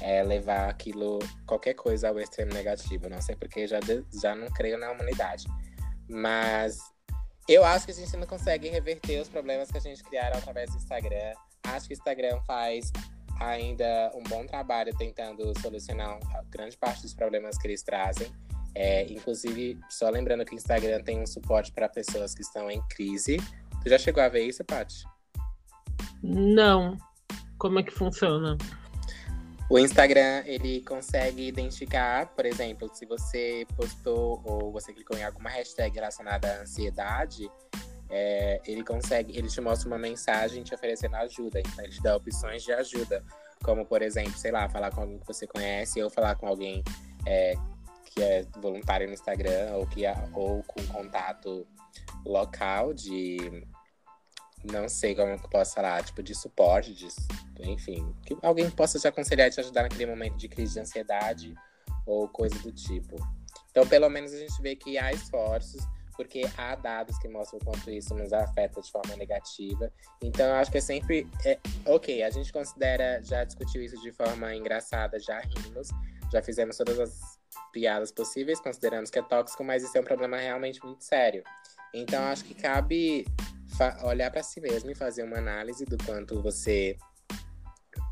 é, 0.00 0.22
levar 0.22 0.70
aquilo, 0.70 1.18
qualquer 1.46 1.74
coisa, 1.74 2.08
ao 2.08 2.18
extremo 2.18 2.52
negativo. 2.54 3.08
Não 3.08 3.20
sei 3.20 3.36
porque 3.36 3.66
já, 3.66 3.78
já 4.22 4.34
não 4.34 4.48
creio 4.48 4.78
na 4.78 4.90
humanidade. 4.90 5.46
Mas 6.08 6.78
eu 7.48 7.64
acho 7.64 7.86
que 7.86 7.92
a 7.92 7.94
gente 7.94 8.16
não 8.16 8.26
consegue 8.26 8.68
reverter 8.68 9.20
os 9.20 9.28
problemas 9.28 9.70
que 9.70 9.78
a 9.78 9.80
gente 9.80 10.02
criaram 10.02 10.38
através 10.38 10.70
do 10.70 10.76
Instagram. 10.76 11.34
Acho 11.64 11.86
que 11.86 11.94
o 11.94 11.96
Instagram 11.96 12.40
faz 12.46 12.92
ainda 13.40 14.10
um 14.14 14.22
bom 14.22 14.46
trabalho 14.46 14.94
tentando 14.96 15.52
solucionar 15.60 16.18
grande 16.48 16.76
parte 16.76 17.02
dos 17.02 17.14
problemas 17.14 17.58
que 17.58 17.68
eles 17.68 17.82
trazem. 17.82 18.28
É, 18.74 19.10
inclusive, 19.10 19.78
só 19.88 20.10
lembrando 20.10 20.44
que 20.44 20.54
o 20.54 20.56
Instagram 20.56 21.02
tem 21.02 21.20
um 21.20 21.26
suporte 21.26 21.72
para 21.72 21.88
pessoas 21.88 22.34
que 22.34 22.42
estão 22.42 22.70
em 22.70 22.82
crise. 22.88 23.38
Tu 23.82 23.88
já 23.88 23.98
chegou 23.98 24.22
a 24.22 24.28
ver 24.28 24.44
isso, 24.44 24.64
Paty? 24.64 25.04
Não. 26.22 26.98
Como 27.58 27.78
é 27.78 27.82
que 27.82 27.92
funciona? 27.92 28.58
O 29.68 29.78
Instagram, 29.78 30.44
ele 30.46 30.80
consegue 30.82 31.48
identificar, 31.48 32.28
por 32.28 32.46
exemplo, 32.46 32.88
se 32.94 33.04
você 33.04 33.66
postou 33.76 34.40
ou 34.44 34.70
você 34.70 34.92
clicou 34.92 35.18
em 35.18 35.24
alguma 35.24 35.50
hashtag 35.50 35.92
relacionada 35.96 36.48
à 36.48 36.60
ansiedade, 36.62 37.50
é, 38.08 38.60
ele 38.64 38.84
consegue, 38.84 39.36
ele 39.36 39.48
te 39.48 39.60
mostra 39.60 39.88
uma 39.88 39.98
mensagem 39.98 40.62
te 40.62 40.72
oferecendo 40.72 41.16
ajuda. 41.16 41.58
Então, 41.58 41.84
ele 41.84 41.92
te 41.92 42.00
dá 42.00 42.16
opções 42.16 42.62
de 42.62 42.72
ajuda. 42.72 43.24
Como, 43.64 43.84
por 43.84 44.02
exemplo, 44.02 44.38
sei 44.38 44.52
lá, 44.52 44.68
falar 44.68 44.92
com 44.92 45.00
alguém 45.00 45.18
que 45.18 45.26
você 45.26 45.48
conhece 45.48 46.00
ou 46.00 46.08
falar 46.08 46.36
com 46.36 46.46
alguém 46.46 46.84
é, 47.26 47.54
que 48.04 48.22
é 48.22 48.46
voluntário 48.60 49.08
no 49.08 49.14
Instagram 49.14 49.72
ou, 49.74 49.86
que, 49.86 50.04
ou 50.32 50.62
com 50.62 50.86
contato 50.86 51.66
local 52.24 52.94
de 52.94 53.66
não 54.72 54.88
sei 54.88 55.14
como 55.14 55.32
eu 55.32 55.38
posso 55.38 55.74
falar, 55.74 56.02
tipo, 56.04 56.22
de 56.22 56.34
suporte, 56.34 56.94
de, 56.94 57.08
enfim, 57.60 58.14
que 58.24 58.36
alguém 58.42 58.70
possa 58.70 58.98
te 58.98 59.06
aconselhar 59.06 59.48
e 59.48 59.50
te 59.50 59.60
ajudar 59.60 59.82
naquele 59.82 60.06
momento 60.06 60.36
de 60.36 60.48
crise 60.48 60.74
de 60.74 60.80
ansiedade 60.80 61.54
ou 62.06 62.28
coisa 62.28 62.58
do 62.60 62.72
tipo. 62.72 63.16
Então, 63.70 63.86
pelo 63.86 64.08
menos 64.08 64.32
a 64.32 64.38
gente 64.38 64.60
vê 64.62 64.74
que 64.74 64.96
há 64.96 65.12
esforços, 65.12 65.82
porque 66.16 66.42
há 66.56 66.74
dados 66.74 67.18
que 67.18 67.28
mostram 67.28 67.60
o 67.60 67.64
quanto 67.64 67.90
isso 67.90 68.14
nos 68.14 68.32
afeta 68.32 68.80
de 68.80 68.90
forma 68.90 69.14
negativa. 69.16 69.92
Então, 70.22 70.46
eu 70.46 70.54
acho 70.54 70.70
que 70.70 70.78
é 70.78 70.80
sempre. 70.80 71.28
É, 71.44 71.58
ok, 71.84 72.22
a 72.22 72.30
gente 72.30 72.52
considera, 72.52 73.20
já 73.22 73.44
discutiu 73.44 73.82
isso 73.82 74.00
de 74.00 74.10
forma 74.12 74.54
engraçada, 74.54 75.20
já 75.20 75.40
rimos, 75.40 75.88
já 76.32 76.42
fizemos 76.42 76.76
todas 76.76 76.98
as 76.98 77.38
piadas 77.70 78.10
possíveis, 78.10 78.60
consideramos 78.60 79.10
que 79.10 79.18
é 79.18 79.22
tóxico, 79.22 79.62
mas 79.62 79.82
isso 79.82 79.96
é 79.96 80.00
um 80.00 80.04
problema 80.04 80.38
realmente 80.38 80.82
muito 80.82 81.04
sério. 81.04 81.44
Então, 81.92 82.24
acho 82.24 82.44
que 82.44 82.54
cabe 82.54 83.26
olhar 84.04 84.30
para 84.30 84.42
si 84.42 84.60
mesmo 84.60 84.90
e 84.90 84.94
fazer 84.94 85.22
uma 85.22 85.38
análise 85.38 85.84
do 85.84 85.96
quanto 85.98 86.40
você 86.42 86.96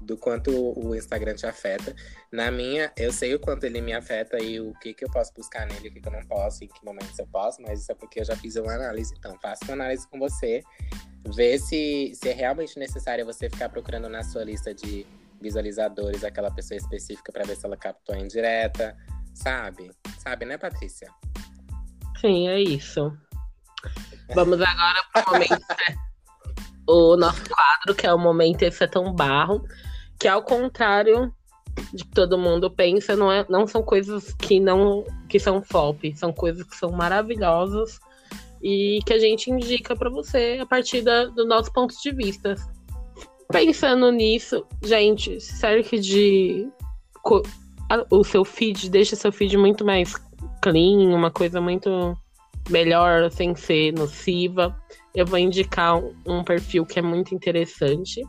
do 0.01 0.17
quanto 0.19 0.51
o 0.51 0.95
Instagram 0.95 1.35
te 1.35 1.47
afeta. 1.47 1.95
Na 2.31 2.51
minha, 2.51 2.93
eu 2.97 3.12
sei 3.12 3.35
o 3.35 3.40
quanto 3.40 3.64
ele 3.64 3.81
me 3.81 3.93
afeta 3.93 4.38
e 4.38 4.61
o 4.61 4.73
que, 4.75 4.93
que 4.93 5.05
eu 5.05 5.11
posso 5.11 5.33
buscar 5.35 5.67
nele, 5.67 5.88
o 5.88 5.93
que, 5.93 6.01
que 6.01 6.09
eu 6.09 6.12
não 6.12 6.27
posso, 6.27 6.62
em 6.62 6.69
que 6.69 6.85
momentos 6.85 7.19
eu 7.19 7.27
posso, 7.27 7.62
mas 7.62 7.81
isso 7.81 7.90
é 7.90 7.95
porque 7.95 8.21
eu 8.21 8.25
já 8.25 8.37
fiz 8.37 8.57
uma 8.57 8.75
análise. 8.75 9.14
Então, 9.17 9.38
faça 9.40 9.64
uma 9.64 9.73
análise 9.73 10.07
com 10.09 10.19
você, 10.19 10.62
vê 11.35 11.59
se, 11.59 12.12
se 12.14 12.29
é 12.29 12.33
realmente 12.33 12.79
necessário 12.79 13.25
você 13.25 13.49
ficar 13.49 13.69
procurando 13.69 14.09
na 14.09 14.23
sua 14.23 14.45
lista 14.45 14.75
de 14.75 15.07
visualizadores 15.40 16.25
aquela 16.25 16.51
pessoa 16.51 16.77
específica 16.77 17.33
para 17.33 17.45
ver 17.45 17.57
se 17.57 17.64
ela 17.67 17.77
captou 17.77 18.14
a 18.14 18.19
indireta, 18.19 18.97
sabe? 19.35 19.90
Sabe, 20.19 20.45
né, 20.45 20.57
Patrícia? 20.59 21.09
Sim, 22.21 22.49
é 22.49 22.61
isso. 22.61 23.12
Vamos 24.33 24.61
agora 24.61 25.03
para 25.13 25.29
o 25.29 25.33
momento, 25.33 25.51
né? 25.51 25.97
o 26.87 27.17
nosso 27.17 27.43
quadro, 27.49 27.95
que 27.95 28.07
é 28.07 28.13
o 28.13 28.19
momento 28.19 28.63
Esse 28.63 28.85
é 28.85 28.87
tão 28.87 29.13
barro, 29.13 29.65
que 30.19 30.29
ao 30.29 30.43
contrário 30.43 31.33
de 31.93 32.05
que 32.05 32.11
todo 32.11 32.39
mundo 32.39 32.71
pensa, 32.71 33.17
não, 33.17 33.33
é, 33.33 33.45
não 33.49 33.67
são 33.67 33.83
coisas 33.83 34.33
que 34.35 34.61
não 34.61 35.05
que 35.29 35.41
são 35.41 35.63
flop, 35.63 36.05
são 36.15 36.33
coisas 36.33 36.63
que 36.65 36.77
são 36.77 36.93
maravilhosas 36.93 37.99
e 38.63 39.01
que 39.05 39.13
a 39.13 39.19
gente 39.19 39.51
indica 39.51 39.97
para 39.97 40.09
você 40.09 40.59
a 40.61 40.67
partir 40.67 41.03
da, 41.03 41.25
do 41.27 41.45
nosso 41.45 41.73
ponto 41.73 41.95
de 42.01 42.13
vista. 42.13 42.55
Pensando 43.51 44.11
nisso, 44.11 44.65
gente, 44.83 45.41
cerca 45.41 45.99
de 45.99 46.69
o 48.11 48.25
seu 48.25 48.45
feed, 48.45 48.89
deixa 48.89 49.17
seu 49.17 49.33
feed 49.33 49.57
muito 49.57 49.85
mais 49.85 50.15
clean, 50.63 51.15
uma 51.15 51.31
coisa 51.31 51.61
muito 51.61 52.17
melhor 52.70 53.31
sem 53.31 53.55
ser 53.55 53.92
nociva, 53.92 54.77
eu 55.14 55.27
vou 55.27 55.38
indicar 55.38 55.96
um, 55.96 56.14
um 56.27 56.44
perfil 56.44 56.85
que 56.85 56.98
é 56.98 57.03
muito 57.03 57.35
interessante, 57.35 58.22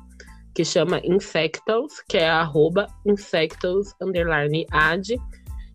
que 0.54 0.64
chama 0.64 1.02
Insectos, 1.04 2.02
que 2.08 2.18
é 2.18 2.30
arroba 2.30 2.88
Insectos 3.06 3.94
underline 4.02 4.66
ad, 4.72 5.18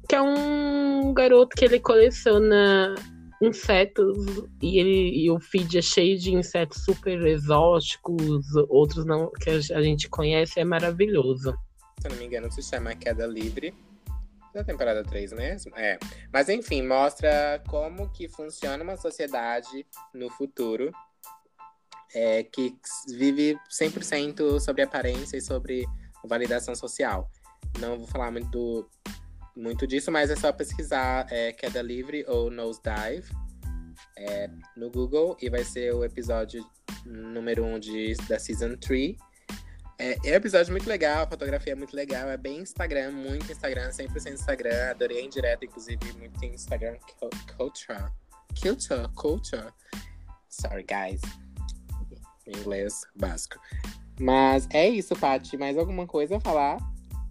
que 0.09 0.14
é 0.14 0.23
um 0.23 1.12
garoto 1.12 1.55
que 1.57 1.64
ele 1.64 1.81
coleciona 1.81 2.94
insetos 3.42 4.18
e, 4.61 4.79
ele, 4.79 5.25
e 5.25 5.31
o 5.31 5.40
feed 5.40 5.79
é 5.79 5.83
cheio 5.83 6.18
de 6.18 6.35
insetos 6.35 6.85
super 6.85 7.18
exóticos, 7.27 8.44
outros 8.68 9.07
não 9.07 9.31
que 9.33 9.51
a 9.51 9.83
gente 9.83 10.09
conhece, 10.09 10.61
é 10.61 10.64
maravilhoso. 10.64 11.55
Se 12.01 12.07
eu 12.07 12.11
não 12.12 12.18
me 12.18 12.27
engano, 12.27 12.53
se 12.53 12.62
chama 12.62 12.94
Queda 12.94 13.27
Livre 13.27 13.75
da 14.53 14.65
temporada 14.65 15.03
3 15.05 15.33
mesmo? 15.33 15.77
É. 15.77 15.99
Mas 16.33 16.49
enfim, 16.49 16.87
mostra 16.87 17.63
como 17.69 18.11
que 18.13 18.29
funciona 18.29 18.83
uma 18.83 18.97
sociedade 18.97 19.87
no 20.13 20.31
futuro 20.31 20.93
é, 22.15 22.43
que 22.43 22.77
vive 23.09 23.57
100% 23.71 24.61
sobre 24.61 24.83
aparência 24.83 25.37
e 25.37 25.41
sobre 25.41 25.85
validação 26.25 26.75
social. 26.75 27.31
Não 27.79 27.99
vou 27.99 28.07
falar 28.07 28.31
muito, 28.31 28.89
muito 29.57 29.87
disso, 29.87 30.11
mas 30.11 30.31
é 30.31 30.37
só 30.37 30.53
pesquisar 30.53 31.27
é, 31.31 31.53
Queda 31.53 31.83
Livre 31.83 32.25
ou 32.27 32.51
Nosedive 32.51 33.31
é, 34.17 34.51
no 34.77 34.91
Google 34.91 35.37
e 35.41 35.49
vai 35.49 35.65
ser 35.65 35.95
o 35.95 36.05
episódio 36.05 36.65
número 37.07 37.65
1 37.65 37.75
um 37.75 37.79
de, 37.79 38.15
da 38.29 38.39
Season 38.39 38.77
3. 38.77 39.17
É, 40.01 40.17
é 40.25 40.33
um 40.33 40.37
episódio 40.37 40.73
muito 40.73 40.89
legal, 40.89 41.25
a 41.25 41.27
fotografia 41.27 41.75
é 41.75 41.77
muito 41.77 41.95
legal, 41.95 42.31
é 42.31 42.37
bem 42.39 42.61
Instagram, 42.61 43.11
muito 43.11 43.53
Instagram, 43.53 43.91
100% 43.91 44.33
Instagram. 44.33 44.91
Adorei 44.93 45.21
em 45.21 45.29
direto, 45.29 45.67
inclusive, 45.67 46.01
muito 46.15 46.43
Instagram 46.43 46.97
culture. 47.55 48.11
Culture, 48.63 49.07
culture. 49.15 49.67
Sorry, 50.49 50.85
guys. 50.85 51.21
Inglês 52.47 53.03
básico. 53.15 53.61
Mas 54.19 54.67
é 54.71 54.89
isso, 54.89 55.15
Paty. 55.15 55.59
Mais 55.59 55.77
alguma 55.77 56.07
coisa 56.07 56.39
a 56.39 56.41
falar? 56.41 56.79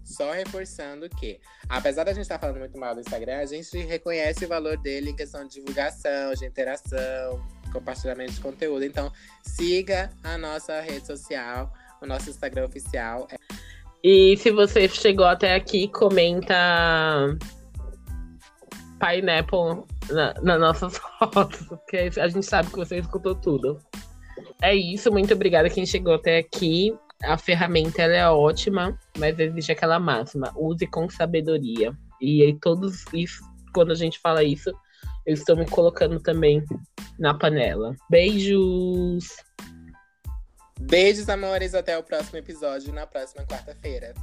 Só 0.04 0.30
reforçando 0.30 1.08
que, 1.08 1.40
apesar 1.68 2.04
da 2.04 2.12
gente 2.12 2.22
estar 2.22 2.38
tá 2.38 2.46
falando 2.46 2.60
muito 2.60 2.78
mal 2.78 2.94
do 2.94 3.00
Instagram, 3.00 3.38
a 3.38 3.46
gente 3.46 3.76
reconhece 3.78 4.44
o 4.44 4.48
valor 4.48 4.76
dele 4.76 5.10
em 5.10 5.16
questão 5.16 5.42
de 5.42 5.54
divulgação, 5.54 6.34
de 6.34 6.46
interação, 6.46 7.44
compartilhamento 7.72 8.32
de 8.32 8.40
conteúdo. 8.40 8.84
Então, 8.84 9.12
siga 9.42 10.12
a 10.22 10.38
nossa 10.38 10.80
rede 10.80 11.04
social 11.04 11.72
o 12.02 12.06
nosso 12.06 12.30
Instagram 12.30 12.66
oficial. 12.66 13.26
É... 13.30 13.36
E 14.02 14.36
se 14.38 14.50
você 14.50 14.88
chegou 14.88 15.26
até 15.26 15.54
aqui, 15.54 15.88
comenta 15.88 16.56
Pineapple 18.98 19.84
na, 20.10 20.34
nas 20.42 20.60
nossas 20.60 20.98
fotos, 21.18 21.66
porque 21.66 22.10
a 22.18 22.28
gente 22.28 22.46
sabe 22.46 22.70
que 22.70 22.76
você 22.76 22.98
escutou 22.98 23.34
tudo. 23.34 23.78
É 24.62 24.74
isso, 24.74 25.10
muito 25.10 25.34
obrigada 25.34 25.70
quem 25.70 25.86
chegou 25.86 26.14
até 26.14 26.38
aqui. 26.38 26.94
A 27.22 27.36
ferramenta 27.36 28.02
ela 28.02 28.14
é 28.14 28.28
ótima, 28.28 28.98
mas 29.18 29.38
existe 29.38 29.72
aquela 29.72 29.98
máxima: 29.98 30.52
use 30.56 30.86
com 30.86 31.08
sabedoria. 31.08 31.92
E 32.20 32.42
aí, 32.42 32.58
todos 32.58 33.04
isso, 33.12 33.42
quando 33.74 33.92
a 33.92 33.94
gente 33.94 34.18
fala 34.18 34.42
isso, 34.42 34.70
eu 35.26 35.34
estou 35.34 35.56
me 35.56 35.66
colocando 35.66 36.18
também 36.20 36.62
na 37.18 37.34
panela. 37.34 37.94
Beijos! 38.10 39.36
Beijos, 40.80 41.28
amores. 41.28 41.74
Até 41.74 41.96
o 41.96 42.02
próximo 42.02 42.38
episódio 42.38 42.92
na 42.92 43.06
próxima 43.06 43.44
quarta-feira. 43.44 44.14